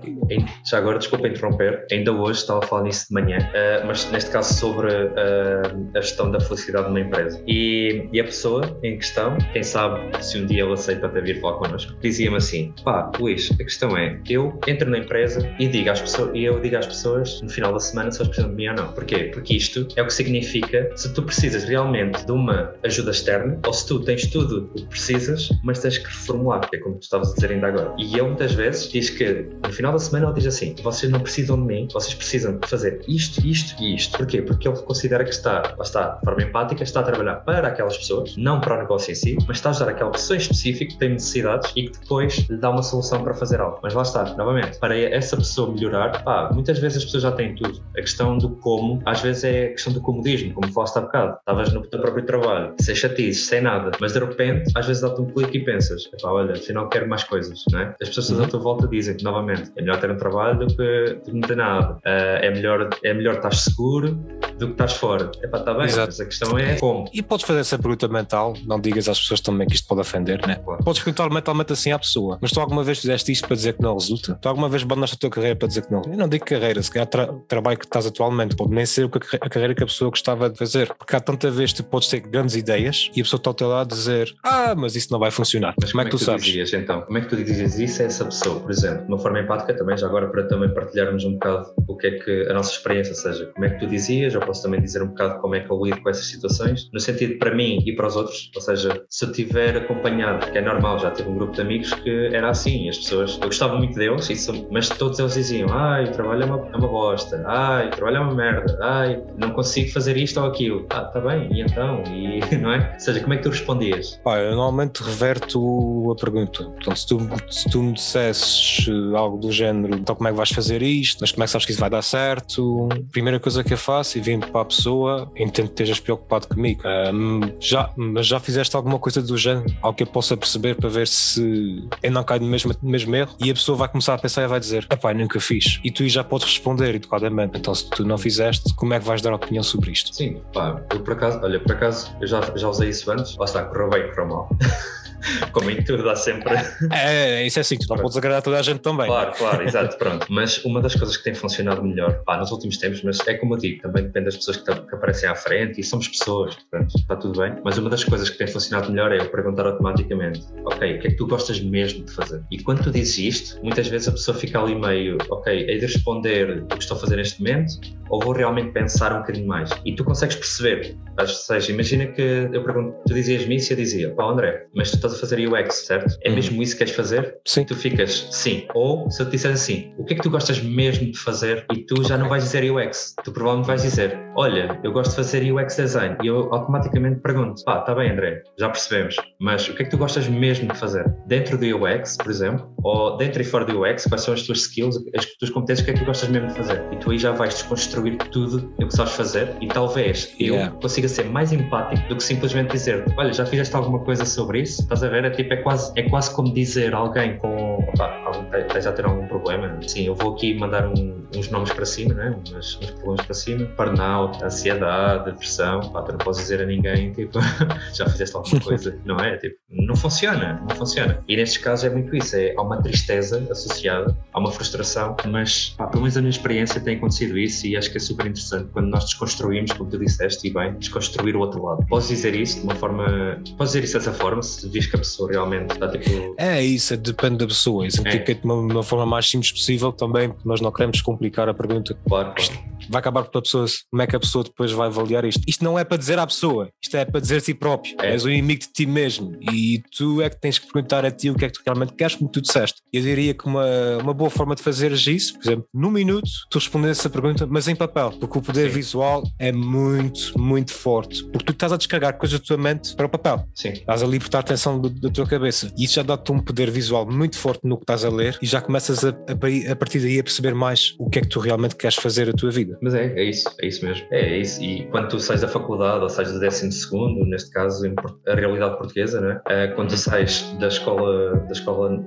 já 0.66 0.78
agora, 0.78 1.00
desculpa 1.00 1.28
interromper, 1.28 1.86
ainda 1.92 2.12
hoje 2.12 2.40
estava 2.40 2.60
a 2.60 2.68
falar 2.68 2.84
nisso 2.84 3.08
de 3.08 3.14
manhã, 3.14 3.38
uh, 3.40 3.88
mas 3.88 4.10
neste 4.12 4.32
caso 4.32 4.54
sobre 4.54 4.88
uh, 4.88 5.90
a 5.96 6.02
gestão 6.02 6.32
da 6.32 6.40
felicidade 6.40 6.88
numa 6.88 7.00
empresa. 7.00 7.42
E, 7.48 8.08
e, 8.12 8.20
a 8.20 8.24
pessoa 8.24 8.78
em 8.84 8.98
questão, 8.98 9.38
quem 9.54 9.64
sabe 9.64 10.00
se 10.24 10.38
um 10.38 10.46
dia 10.46 10.64
ele 10.64 10.74
aceita 10.74 11.08
até 11.08 11.22
vir 11.34 11.42
falar 11.42 11.58
connosco, 11.58 11.94
dizia-me 12.02 12.38
assim: 12.38 12.74
pá, 12.84 13.12
Luís, 13.20 13.52
a 13.52 13.64
questão 13.64 13.98
é, 13.98 14.20
eu 14.30 14.60
entro 14.68 14.90
na 14.90 14.98
empresa 14.98 15.50
e 15.60 15.68
digo 15.68 15.90
às 15.90 16.02
pessoas, 16.02 16.32
e 16.34 16.44
eu 16.44 16.60
digo 16.60 16.78
às 16.78 16.88
pessoas 16.88 17.42
no 17.42 17.50
final 17.50 17.74
da 17.74 17.80
semana 17.80 18.12
se 18.12 18.20
elas 18.20 18.30
precisam 18.30 18.52
de 18.52 18.56
mim 18.56 18.68
ou 18.68 18.76
não. 18.76 18.94
Porquê? 18.94 19.30
Porque 19.34 19.56
isto 19.56 19.88
é 19.96 20.02
o 20.02 20.06
que 20.06 20.14
significa 20.14 20.92
se 20.96 21.14
tu 21.14 21.24
precisas 21.24 21.64
realmente 21.64 22.26
de 22.26 22.32
uma 22.32 22.74
ajuda 22.84 23.12
externa 23.12 23.60
ou 23.66 23.74
se 23.74 23.88
tu 23.88 24.00
tens 24.00 24.26
tudo 24.28 24.72
o 24.72 24.76
que 24.76 24.86
precisas, 24.86 25.50
mas 25.64 25.80
tens 25.80 25.98
que 25.98 26.06
reformular, 26.06 26.68
que 26.70 26.76
é 26.76 26.80
como 26.80 26.96
tu 26.96 27.04
estavas 27.04 27.32
a 27.32 27.36
dizer 27.36 27.52
ainda 27.52 27.68
agora. 27.68 27.94
E 27.98 28.14
ele 28.14 28.24
muitas 28.24 28.54
vezes 28.54 28.90
diz 28.92 29.10
que 29.10 29.48
no 29.64 29.72
final 29.72 29.94
da 29.94 30.00
semana 30.00 30.28
ele 30.28 30.36
diz 30.36 30.48
assim: 30.48 30.76
vocês 30.82 31.12
não 31.12 31.20
precisam 31.20 31.58
de 31.58 31.74
mim, 31.74 31.88
vocês 31.92 32.14
precisam 32.14 32.58
de 32.58 32.68
fazer 32.68 33.02
isto, 33.08 33.46
isto 33.46 33.82
e 33.82 33.96
isto. 33.96 34.18
Porquê? 34.18 34.42
Porque 34.42 34.68
ele 34.68 34.78
considera 34.78 35.24
que 35.24 35.32
está, 35.32 35.76
lá 35.78 35.84
está, 35.84 36.16
de 36.16 36.26
forma 36.26 36.44
empática, 36.44 36.84
está 36.84 37.02
a 37.02 37.04
trabalhar 37.04 37.36
para 37.38 37.68
aquelas 37.68 37.98
pessoas, 37.98 38.36
não 38.38 38.60
para 38.60 38.76
o 38.76 38.80
negócio 38.80 39.12
em 39.12 39.16
si, 39.16 39.38
mas 39.48 39.58
está 39.58 39.70
a 39.70 39.72
ajudar 39.72 39.92
aquela 39.92 40.12
pessoa 40.12 40.38
em 40.38 40.40
específico 40.40 40.94
que 40.94 40.98
tem 40.98 41.09
necessidades 41.10 41.72
e 41.76 41.84
que 41.90 42.00
depois 42.00 42.38
lhe 42.50 42.58
dá 42.58 42.70
uma 42.70 42.84
solução 42.84 43.24
para 43.24 43.34
fazer 43.34 43.60
algo. 43.60 43.80
Mas 43.82 43.94
lá 43.94 44.02
está, 44.02 44.24
novamente, 44.36 44.78
para 44.80 44.98
essa 44.98 45.38
pessoa 45.38 45.72
melhorar, 45.72 46.24
pá, 46.24 46.50
muitas 46.54 46.80
vezes 46.80 47.00
as 47.00 47.06
pessoas 47.06 47.24
já 47.24 47.32
têm 47.32 47.56
tudo. 47.56 47.82
A 47.98 48.02
questão 48.02 48.38
do 48.38 48.50
como, 48.50 49.02
às 49.06 49.22
vezes 49.22 49.44
é 49.44 49.66
a 49.66 49.70
questão 49.70 49.94
do 49.94 50.02
comodismo, 50.02 50.54
como 50.54 50.72
falaste 50.72 50.98
há 50.98 51.02
bocado. 51.02 51.38
Estavas 51.40 51.74
no 51.74 51.82
teu 51.82 52.02
próprio 52.02 52.26
trabalho, 52.26 52.76
sem 52.80 52.96
chatices, 52.96 53.46
sem 53.46 53.62
nada, 53.62 53.92
mas 54.00 54.14
de 54.14 54.20
repente, 54.20 54.72
às 54.76 54.86
vezes 54.86 55.02
dá-te 55.02 55.22
um 55.22 55.26
clique 55.26 55.58
e 55.58 55.66
pensas, 55.66 56.04
pá, 56.22 56.30
olha, 56.30 56.54
afinal 56.54 56.88
quero 56.90 57.08
mais 57.08 57.24
coisas, 57.24 57.64
não 57.72 57.80
é? 57.80 57.96
As 58.02 58.10
pessoas 58.10 58.30
uhum. 58.30 58.44
à 58.44 58.48
tua 58.48 58.60
volta 58.60 58.88
dizem 58.88 59.16
que, 59.16 59.24
novamente, 59.24 59.72
é 59.76 59.82
melhor 59.82 60.00
ter 60.00 60.12
um 60.12 60.18
trabalho 60.18 60.60
do 60.60 60.68
que, 60.68 61.14
do 61.14 61.22
que 61.22 61.32
não 61.32 61.42
ter 61.42 61.56
nada. 61.56 61.94
Uh, 61.94 62.40
é, 62.42 62.52
melhor, 62.52 62.90
é 63.04 63.14
melhor 63.14 63.36
estar 63.36 63.54
seguro 63.54 64.12
do 64.58 64.68
que 64.68 64.72
estás 64.74 64.94
fora. 64.94 65.32
É 65.42 65.48
pá, 65.48 65.60
está 65.60 65.74
bem, 65.74 65.86
Exato. 65.86 66.08
mas 66.08 66.20
a 66.20 66.26
questão 66.26 66.58
é 66.58 66.76
como. 66.76 67.10
E 67.14 67.22
podes 67.22 67.46
fazer 67.46 67.60
essa 67.60 67.78
pergunta 67.78 68.08
mental, 68.08 68.54
não 68.66 68.80
digas 68.80 69.08
às 69.08 69.20
pessoas 69.20 69.42
também 69.42 69.68
que 69.68 69.76
isto 69.76 69.88
pode 69.88 70.02
ofender, 70.02 70.46
né? 70.46 70.56
Claro. 70.56 70.84
Podes 70.84 70.99
perguntar 71.00 71.30
mentalmente 71.30 71.74
assim 71.74 71.92
à 71.92 72.00
pessoa, 72.00 72.38
mas 72.42 72.52
tu 72.52 72.60
alguma 72.60 72.84
vez 72.84 73.00
fizeste 73.00 73.32
isto 73.32 73.48
para 73.48 73.56
dizer 73.56 73.74
que 73.74 73.82
não 73.82 73.94
resulta? 73.94 74.36
Tu 74.42 74.48
alguma 74.48 74.70
vez 74.70 74.84
abandonaste 74.84 75.16
a 75.16 75.20
tua 75.20 75.30
carreira 75.30 75.56
para 75.56 75.68
dizer 75.68 75.86
que 75.86 75.92
não? 75.92 76.02
Eu 76.06 76.18
não 76.18 76.28
digo 76.28 76.46
carreira, 76.46 76.82
se 76.82 76.92
calhar 76.92 77.08
tra 77.08 77.28
trabalho 77.48 77.78
que 77.78 77.86
estás 77.86 78.06
atualmente, 78.06 78.56
pode 78.56 78.74
nem 78.74 78.86
ser 78.86 79.10
a 79.42 79.50
carreira 79.50 79.76
que 79.76 79.84
a 79.84 79.86
pessoa 79.86 80.10
gostava 80.10 80.50
de 80.50 80.58
fazer, 80.58 80.94
porque 80.94 81.16
há 81.16 81.20
tanta 81.20 81.50
vez 81.52 81.72
que 81.72 81.82
tu 81.82 81.84
podes 81.84 82.08
ter 82.08 82.20
grandes 82.20 82.56
ideias 82.56 83.10
e 83.16 83.22
a 83.22 83.24
pessoa 83.24 83.40
está 83.40 83.50
ao 83.50 83.54
teu 83.54 83.68
lado 83.68 83.94
a 83.94 83.98
dizer, 83.98 84.34
ah, 84.44 84.76
mas 84.76 84.96
isso 84.96 85.12
não 85.12 85.20
vai 85.20 85.32
funcionar. 85.32 85.74
Mas 85.80 85.92
como, 85.92 86.02
é 86.02 86.06
que, 86.06 86.10
é 86.10 86.12
que 86.12 86.18
tu, 86.18 86.24
sabes? 86.24 86.46
Dizias, 86.46 86.74
então? 86.74 87.02
Como 87.02 87.18
é 87.18 87.22
que 87.22 87.28
tu 87.28 87.36
dizias 87.36 87.80
isso 87.80 88.02
a 88.02 88.06
essa 88.06 88.26
pessoa, 88.26 88.60
por 88.60 88.72
exemplo, 88.72 89.06
de 89.06 89.08
uma 89.08 89.20
forma 89.20 89.40
empática 89.40 89.76
também, 89.76 89.98
já 89.98 90.08
agora 90.08 90.28
para 90.30 90.48
também 90.48 90.74
partilharmos 90.74 91.24
um 91.26 91.34
bocado 91.34 91.74
o 91.88 91.96
que 91.96 92.08
é 92.08 92.12
que 92.20 92.48
a 92.50 92.54
nossa 92.54 92.72
experiência, 92.72 93.12
ou 93.12 93.18
seja, 93.18 93.46
como 93.48 93.66
é 93.66 93.70
que 93.70 93.80
tu 93.80 93.88
dizias, 93.88 94.34
eu 94.34 94.42
posso 94.42 94.64
também 94.64 94.82
dizer 94.82 95.02
um 95.02 95.08
bocado 95.08 95.40
como 95.42 95.56
é 95.56 95.60
que 95.60 95.70
eu 95.70 95.84
lido 95.84 96.02
com 96.02 96.10
essas 96.10 96.26
situações, 96.26 96.90
no 96.94 97.00
sentido 97.00 97.38
para 97.38 97.54
mim 97.54 97.82
e 97.86 97.96
para 97.96 98.08
os 98.08 98.16
outros, 98.16 98.52
ou 98.56 98.62
seja, 98.62 99.04
se 99.10 99.26
eu 99.26 99.32
tiver 99.32 99.78
acompanhado, 99.78 100.52
que 100.52 100.58
é 100.58 100.62
normal, 100.62 100.89
já 100.98 101.12
tive 101.12 101.30
um 101.30 101.36
grupo 101.36 101.54
de 101.54 101.62
amigos 101.62 101.94
que 101.94 102.30
era 102.34 102.50
assim, 102.50 102.90
as 102.90 102.98
pessoas, 102.98 103.38
eu 103.42 103.48
gostava 103.48 103.78
muito 103.78 103.96
deles, 103.96 104.30
isso, 104.30 104.68
mas 104.72 104.90
todos 104.90 105.20
eles 105.20 105.34
diziam, 105.34 105.70
ai, 105.72 106.06
o 106.06 106.12
trabalho 106.12 106.44
é 106.44 106.46
uma, 106.46 106.70
é 106.74 106.78
uma 106.78 106.88
bosta, 106.88 107.44
ai, 107.46 107.88
o 107.88 107.92
trabalho 107.92 108.18
é 108.18 108.20
uma 108.22 108.36
merda, 108.36 108.78
ai, 108.82 109.22
não 109.38 109.52
consigo 109.52 109.92
fazer 109.92 110.18
isto 110.18 110.40
ou 110.40 110.48
aquilo. 110.48 110.86
Ah, 110.90 111.02
tá 111.02 111.20
bem, 111.20 111.50
e 111.52 111.62
então? 111.62 112.04
E, 112.08 112.40
não 112.58 112.72
é? 112.72 112.92
Ou 112.94 113.00
seja, 113.00 113.20
como 113.20 113.34
é 113.34 113.38
que 113.38 113.44
tu 113.44 113.50
respondias? 113.50 114.20
Pá, 114.24 114.40
eu 114.40 114.52
normalmente 114.52 115.04
reverto 115.04 116.12
a 116.12 116.16
pergunta. 116.16 116.64
Portanto, 116.64 116.98
se 116.98 117.08
tu, 117.08 117.20
se 117.50 117.70
tu 117.70 117.84
me 117.84 117.94
dissesses 117.94 118.88
algo 119.14 119.38
do 119.38 119.52
género, 119.52 119.96
então 119.96 120.16
como 120.16 120.28
é 120.28 120.32
que 120.32 120.38
vais 120.38 120.50
fazer 120.50 120.82
isto? 120.82 121.20
Mas 121.22 121.32
como 121.32 121.44
é 121.44 121.46
que 121.46 121.52
sabes 121.52 121.66
que 121.66 121.72
isso 121.72 121.82
vai 121.82 121.90
dar 121.90 122.02
certo? 122.02 122.90
Primeira 123.12 123.40
coisa 123.40 123.64
que 123.64 123.74
eu 123.74 123.78
faço 123.78 124.18
e 124.18 124.22
vim 124.22 124.40
para 124.40 124.62
a 124.62 124.66
pessoa, 124.66 125.32
entendo 125.36 125.68
que 125.68 125.74
estejas 125.74 126.00
preocupado 126.00 126.48
comigo. 126.48 126.82
Um, 126.86 127.42
já, 127.60 127.92
mas 127.96 128.26
já 128.26 128.40
fizeste 128.40 128.76
alguma 128.76 129.00
coisa 129.00 129.22
do 129.22 129.38
género, 129.38 129.66
algo 129.82 129.98
que 129.98 130.04
eu 130.04 130.08
possa 130.08 130.36
perceber 130.36 130.76
para 130.80 130.90
ver 130.90 131.08
se 131.08 131.88
eu 132.02 132.12
não 132.12 132.24
caio 132.24 132.42
no 132.42 132.48
mesmo, 132.48 132.74
mesmo 132.82 133.16
erro? 133.16 133.36
E 133.40 133.50
a 133.50 133.54
pessoa 133.54 133.78
vai 133.78 133.88
começar 133.88 134.14
a 134.14 134.18
pensar 134.18 134.44
e 134.44 134.48
vai 134.48 134.60
dizer: 134.60 134.88
pai, 134.88 135.14
nunca 135.14 135.40
fiz. 135.40 135.80
E 135.84 135.92
tu 135.92 136.08
já 136.08 136.24
podes 136.24 136.48
responder 136.48 136.96
educadamente. 136.96 137.58
Então, 137.58 137.74
se 137.74 137.90
tu 137.90 138.06
não 138.06 138.18
fizeste, 138.18 138.74
como 138.76 138.94
é 138.94 139.00
que 139.00 139.06
vais 139.06 139.22
dar 139.22 139.34
opinião 139.34 139.64
sobre 139.64 139.92
isto? 139.92 140.14
Sim, 140.14 140.42
pá, 140.54 140.82
eu 140.92 141.00
por 141.02 141.14
acaso, 141.14 141.40
olha, 141.44 141.60
por 141.60 141.72
acaso, 141.72 142.12
eu 142.22 142.28
já, 142.28 142.42
já 142.56 142.68
usei 142.68 142.90
isso 142.90 143.10
antes, 143.12 143.36
lá 143.38 143.46
está, 143.46 143.64
correu 143.64 143.90
bem, 143.90 144.10
correu 144.10 144.28
mal. 144.28 144.50
Como 145.52 145.70
em 145.70 145.84
tudo, 145.84 146.04
dá 146.04 146.16
sempre. 146.16 146.54
É, 146.92 147.42
é, 147.42 147.48
isso 147.48 147.60
é 147.60 147.62
assim, 147.62 147.78
tu 147.78 147.88
não 147.90 147.98
podes 147.98 148.18
agradar 148.18 148.42
toda 148.42 148.60
a 148.60 148.62
gente 148.62 148.80
também. 148.80 149.08
Claro, 149.08 149.34
claro, 149.38 149.64
exato, 149.64 149.98
pronto. 149.98 150.28
Mas 150.30 150.64
uma 150.64 150.82
das 150.82 150.96
coisas 150.96 151.18
que 151.18 151.24
tem 151.24 151.34
funcionado 151.34 151.84
melhor, 151.84 152.24
pá, 152.24 152.38
nos 152.38 152.52
últimos 152.52 152.78
tempos, 152.78 153.02
mas 153.04 153.20
é 153.28 153.34
como 153.36 153.56
eu 153.56 153.58
digo, 153.58 153.82
também 153.82 154.04
depende 154.04 154.26
das 154.26 154.38
pessoas 154.38 154.58
que, 154.58 154.64
que 154.64 154.96
aparecem 154.96 155.30
à 155.30 155.36
frente 155.36 155.80
e 155.80 155.84
somos 155.84 156.08
pessoas, 156.08 156.56
portanto, 156.56 156.96
está 156.98 157.16
tudo 157.16 157.40
bem. 157.40 157.56
Mas 157.64 157.78
uma 157.78 157.90
das 157.90 158.04
coisas 158.04 158.30
que 158.30 158.38
tem 158.38 158.48
funcionado 158.48 158.92
melhor 158.92 159.12
é 159.12 159.20
eu 159.20 159.30
perguntar 159.30 159.66
automaticamente, 159.66 160.42
ok, 160.66 160.98
o 160.98 161.00
que 161.00 161.08
é 161.08 161.10
que 161.12 161.18
tu 161.18 161.28
gostas 161.28 161.60
mesmo 161.60 162.06
de 162.06 162.12
fazer? 162.12 162.44
E 162.52 162.62
quando 162.62 162.84
tu 162.84 162.92
dizes 162.92 163.18
isto, 163.18 163.64
muitas 163.64 163.88
vezes 163.88 164.08
a 164.08 164.12
pessoa 164.12 164.36
fica 164.36 164.60
ali 164.62 164.76
meio, 164.76 165.18
ok, 165.30 165.66
é 165.70 165.78
de 165.78 165.86
responder 165.86 166.64
o 166.64 166.68
que 166.68 166.84
estou 166.84 166.98
a 166.98 167.00
fazer 167.00 167.16
neste 167.18 167.40
momento 167.40 167.74
ou 168.10 168.20
vou 168.20 168.34
realmente 168.34 168.72
pensar 168.72 169.14
um 169.14 169.20
bocadinho 169.20 169.48
mais? 169.48 169.70
E 169.86 169.94
tu 169.94 170.04
consegues 170.04 170.36
perceber, 170.36 170.98
ou 171.18 171.28
seja, 171.28 171.72
imagina 171.72 172.08
que 172.08 172.50
eu 172.52 172.64
pergunto, 172.64 172.96
tu 173.06 173.14
dizias-me 173.14 173.56
isso 173.56 173.72
e 173.72 173.74
eu 173.74 173.78
dizia, 173.78 174.10
pá, 174.12 174.26
André, 174.26 174.68
mas 174.74 174.90
tu 174.90 174.96
estás 174.96 175.09
a 175.14 175.18
fazer 175.18 175.48
UX, 175.48 175.86
certo? 175.86 176.18
É 176.24 176.30
uhum. 176.30 176.36
mesmo 176.36 176.64
isso 176.64 176.74
que 176.74 176.80
queres 176.80 176.94
fazer? 176.94 177.38
Sim. 177.46 177.64
Tu 177.64 177.76
ficas 177.76 178.28
sim. 178.32 178.68
Ou 178.74 179.10
se 179.10 179.22
eu 179.22 179.26
te 179.26 179.32
disser 179.32 179.52
assim, 179.52 179.94
o 179.98 180.06
que 180.06 180.14
é 180.14 180.18
que 180.18 180.24
tu 180.24 180.30
gostas 180.30 180.62
mesmo 180.62 181.12
de 181.12 181.18
fazer? 181.18 181.66
E 181.74 181.86
tu 181.86 182.04
já 182.04 182.18
não 182.18 182.30
vais 182.30 182.44
dizer 182.44 182.70
UX. 182.70 183.16
Tu 183.24 183.32
provavelmente 183.32 183.68
vais 183.68 183.82
dizer, 183.82 184.18
olha, 184.36 184.80
eu 184.84 184.92
gosto 184.92 185.12
de 185.12 185.16
fazer 185.18 185.52
UX 185.52 185.76
design. 185.76 186.18
E 186.24 186.28
eu 186.28 186.54
automaticamente 186.54 187.20
pergunto, 187.22 187.64
pá, 187.64 187.82
tá 187.82 187.94
bem, 187.94 188.12
André, 188.12 188.44
já 188.58 188.70
percebemos. 188.70 189.16
Mas 189.40 189.68
o 189.68 189.74
que 189.74 189.84
é 189.84 189.86
que 189.86 189.92
tu 189.92 189.98
gostas 189.98 190.28
mesmo 190.28 190.72
de 190.72 190.78
fazer? 190.78 191.06
Dentro 191.28 191.58
do 191.58 191.66
UX, 191.66 192.18
por 192.18 192.30
exemplo, 192.30 192.72
ou 192.84 193.18
dentro 193.18 193.42
e 193.42 193.46
fora 193.46 193.66
do 193.66 193.82
UX, 193.82 194.06
quais 194.06 194.24
são 194.24 194.34
as 194.34 194.44
tuas 194.44 194.60
skills, 194.60 194.98
as 195.16 195.26
tuas 195.26 195.52
competências, 195.52 195.82
o 195.82 195.86
que 195.86 195.92
é 195.92 195.94
que 195.94 196.00
tu 196.00 196.06
gostas 196.06 196.30
mesmo 196.30 196.48
de 196.48 196.56
fazer? 196.56 196.84
E 196.92 196.96
tu 196.98 197.12
aí 197.12 197.18
já 197.18 197.32
vais 197.32 197.54
desconstruir 197.54 198.18
tudo 198.32 198.74
o 198.80 198.88
que 198.88 198.96
sabes 198.96 199.14
fazer 199.14 199.56
e 199.62 199.68
talvez 199.68 200.34
yeah. 200.40 200.74
eu 200.74 200.80
consiga 200.80 201.08
ser 201.08 201.26
mais 201.26 201.52
empático 201.52 202.08
do 202.08 202.16
que 202.16 202.24
simplesmente 202.24 202.72
dizer, 202.72 203.06
olha, 203.18 203.34
já 203.34 203.46
fizeste 203.46 203.76
alguma 203.76 204.00
coisa 204.00 204.26
sobre 204.26 204.62
isso? 204.62 204.82
Estás 204.82 204.99
a 205.04 205.10
ver? 205.10 205.26
É 205.26 205.30
tipo, 205.30 205.54
é 205.54 205.58
quase, 205.58 205.92
é 205.96 206.04
quase 206.10 206.34
como 206.34 206.54
dizer 206.54 206.94
alguém 206.94 207.38
com. 207.38 207.80
Opa, 207.80 208.32
estás 208.58 208.88
a 208.88 208.92
ter 208.92 209.06
algum 209.06 209.28
problema. 209.28 209.78
Sim, 209.88 210.06
eu 210.06 210.16
vou 210.16 210.34
aqui 210.34 210.54
mandar 210.54 210.88
um, 210.88 211.24
uns 211.36 211.50
nomes 211.50 211.72
para 211.72 211.86
cima, 211.86 212.14
né? 212.14 212.36
uns, 212.40 212.78
uns 212.78 212.92
problemas 212.92 213.26
para 213.26 213.34
cima. 213.34 213.66
Burnout, 213.78 214.44
ansiedade, 214.44 215.26
depressão. 215.26 215.82
Pá, 215.92 216.02
tu 216.02 216.12
não 216.12 216.20
podes 216.20 216.40
dizer 216.40 216.62
a 216.62 216.66
ninguém, 216.66 217.12
tipo, 217.14 217.40
já 217.94 218.08
fizeste 218.10 218.36
alguma 218.36 218.60
coisa. 218.62 219.00
não 219.06 219.18
é? 219.18 219.38
Tipo, 219.38 219.56
não 219.70 219.96
funciona, 219.96 220.64
não 220.68 220.76
funciona. 220.76 221.20
E 221.28 221.36
nestes 221.36 221.62
casos 221.62 221.86
é 221.86 221.90
muito 221.90 222.16
isso. 222.16 222.36
É, 222.36 222.54
há 222.58 222.62
uma 222.62 222.82
tristeza 222.82 223.46
associada, 223.50 224.16
há 224.34 224.40
uma 224.40 224.52
frustração, 224.52 225.16
mas, 225.28 225.70
pá, 225.78 225.88
pelo 225.88 226.04
menos 226.04 226.18
a 226.18 226.22
minha 226.22 226.32
experiência 226.32 226.80
tem 226.80 226.98
acontecido 226.98 227.38
isso 227.38 227.68
e 227.68 227.76
acho 227.76 227.92
que 227.92 227.98
é 227.98 228.00
super 228.00 228.26
interessante 228.26 228.70
quando 228.72 228.88
nós 228.88 229.06
desconstruímos, 229.06 229.72
como 229.74 229.90
tu 229.90 229.98
disseste, 229.98 230.48
e 230.48 230.54
bem, 230.54 230.74
desconstruir 230.74 231.36
o 231.36 231.40
outro 231.40 231.64
lado. 231.64 231.86
Podes 231.88 232.08
dizer 232.08 232.36
isso 232.36 232.60
de 232.60 232.64
uma 232.64 232.76
forma. 232.76 233.42
Podes 233.58 233.74
dizer 233.74 233.84
isso 233.84 233.94
dessa 233.94 234.14
forma, 234.14 234.42
se 234.42 234.68
vis 234.70 234.89
que 234.90 234.96
a 234.96 235.00
pessoa 235.00 235.32
realmente 235.32 235.72
está 235.72 235.88
tipo. 235.88 236.36
É 236.38 236.62
isso, 236.64 236.96
depende 236.98 237.38
da 237.38 237.48
pessoa. 237.48 237.86
Exemplifiquei 237.86 238.36
é. 238.36 238.38
de 238.38 238.46
uma, 238.46 238.56
uma, 238.56 238.84
forma 238.84 239.06
mais 239.06 239.30
simples 239.30 239.52
possível 239.52 239.92
também, 239.92 240.30
porque 240.30 240.48
nós 240.48 240.62
não 240.62 240.72
queremos 240.72 241.02
complicar 241.02 241.48
a 241.50 241.54
pergunta. 241.54 241.98
Claro, 242.08 242.34
claro. 242.36 242.69
Vai 242.90 243.00
acabar 243.00 243.24
por 243.24 243.40
a 243.40 243.42
pessoa, 243.42 243.66
como 243.90 244.02
é 244.02 244.08
que 244.08 244.16
a 244.16 244.20
pessoa 244.20 244.44
depois 244.44 244.72
vai 244.72 244.88
avaliar 244.88 245.26
isto? 245.26 245.42
Isto 245.48 245.64
não 245.64 245.78
é 245.78 245.84
para 245.84 245.98
dizer 245.98 246.20
à 246.20 246.26
pessoa, 246.26 246.70
isto 246.82 246.96
é 246.96 247.06
para 247.06 247.20
dizer 247.20 247.38
a 247.38 247.42
ti 247.42 247.54
próprio. 247.54 247.96
É. 248.02 248.14
És 248.14 248.26
o 248.26 248.30
inimigo 248.30 248.62
de 248.62 248.72
ti 248.72 248.86
mesmo 248.86 249.38
e 249.52 249.82
tu 249.96 250.22
é 250.22 250.30
que 250.30 250.40
tens 250.40 250.58
que 250.58 250.72
perguntar 250.72 251.06
a 251.06 251.12
ti 251.12 251.30
o 251.30 251.36
que 251.36 251.46
é 251.46 251.50
que 251.50 251.54
tu 251.54 251.62
realmente 251.66 251.94
queres, 251.94 252.16
como 252.16 252.30
tu 252.30 252.42
disseste. 252.42 252.82
Eu 252.92 253.02
diria 253.02 253.34
que 253.34 253.46
uma, 253.46 253.66
uma 254.02 254.14
boa 254.14 254.30
forma 254.30 254.56
de 254.56 254.64
fazeres 254.64 255.06
isso, 255.08 255.34
por 255.34 255.46
exemplo, 255.46 255.66
num 255.74 255.92
minuto, 255.92 256.30
tu 256.50 256.60
respondes 256.60 256.92
essa 256.92 257.10
pergunta, 257.10 257.46
mas 257.48 257.68
em 257.68 257.76
papel, 257.76 258.12
porque 258.20 258.38
o 258.38 258.42
poder 258.42 258.70
Sim. 258.70 258.76
visual 258.76 259.24
é 259.38 259.52
muito, 259.52 260.38
muito 260.40 260.74
forte. 260.74 261.24
Porque 261.26 261.46
tu 261.46 261.52
estás 261.54 261.72
a 261.72 261.78
descarregar 261.78 262.18
coisas 262.18 262.40
da 262.40 262.46
tua 262.46 262.58
mente 262.58 262.96
para 262.96 263.06
o 263.06 263.10
papel. 263.10 263.46
Sim. 263.54 263.70
Estás 263.70 264.04
a 264.04 264.08
libertar 264.08 264.40
a 264.40 264.42
atenção 264.42 264.80
da 264.82 265.10
tua 265.10 265.26
cabeça. 265.26 265.72
E 265.78 265.86
isso 265.86 265.96
já 265.96 266.04
dá-te 266.04 266.32
um 266.32 266.40
poder 266.40 266.70
visual 266.70 267.06
muito 267.10 267.38
forte 267.38 267.62
no 267.64 267.78
que 267.78 267.84
estás 267.84 268.04
a 268.04 268.10
ler 268.10 268.38
e 268.42 268.46
já 268.46 268.62
começas 268.62 269.04
a, 269.04 269.10
a, 269.10 269.72
a, 269.72 269.76
partir 269.76 270.00
daí 270.00 270.20
a 270.20 270.24
perceber 270.24 270.54
mais 270.54 270.96
o 271.00 271.10
que 271.10 271.20
é 271.20 271.22
que 271.22 271.28
tu 271.28 271.40
realmente 271.40 271.76
queres 271.76 271.96
fazer 271.96 272.30
a 272.30 272.34
tua 272.34 272.52
vida. 272.52 272.69
Mas 272.82 272.94
é, 272.94 273.14
é 273.14 273.24
isso, 273.24 273.50
é 273.62 273.68
isso 273.68 273.86
mesmo. 273.86 274.08
É, 274.12 274.22
é 274.22 274.38
isso. 274.38 274.62
E 274.64 274.86
quando 274.88 275.10
tu 275.10 275.20
sais 275.20 275.42
da 275.42 275.48
faculdade 275.48 276.04
ou 276.04 276.10
sais 276.10 276.32
do 276.32 276.40
décimo 276.40 276.72
segundo, 276.72 277.26
neste 277.26 277.52
caso, 277.52 277.86
a 278.28 278.36
realidade 278.36 278.78
portuguesa, 278.78 279.22
né? 279.22 279.42
É, 279.48 279.68
quando 279.70 279.90
tu 279.90 279.98
sais 279.98 280.56
da 280.60 280.68
escola, 280.68 281.36
da 281.36 281.52
escola, 281.52 281.98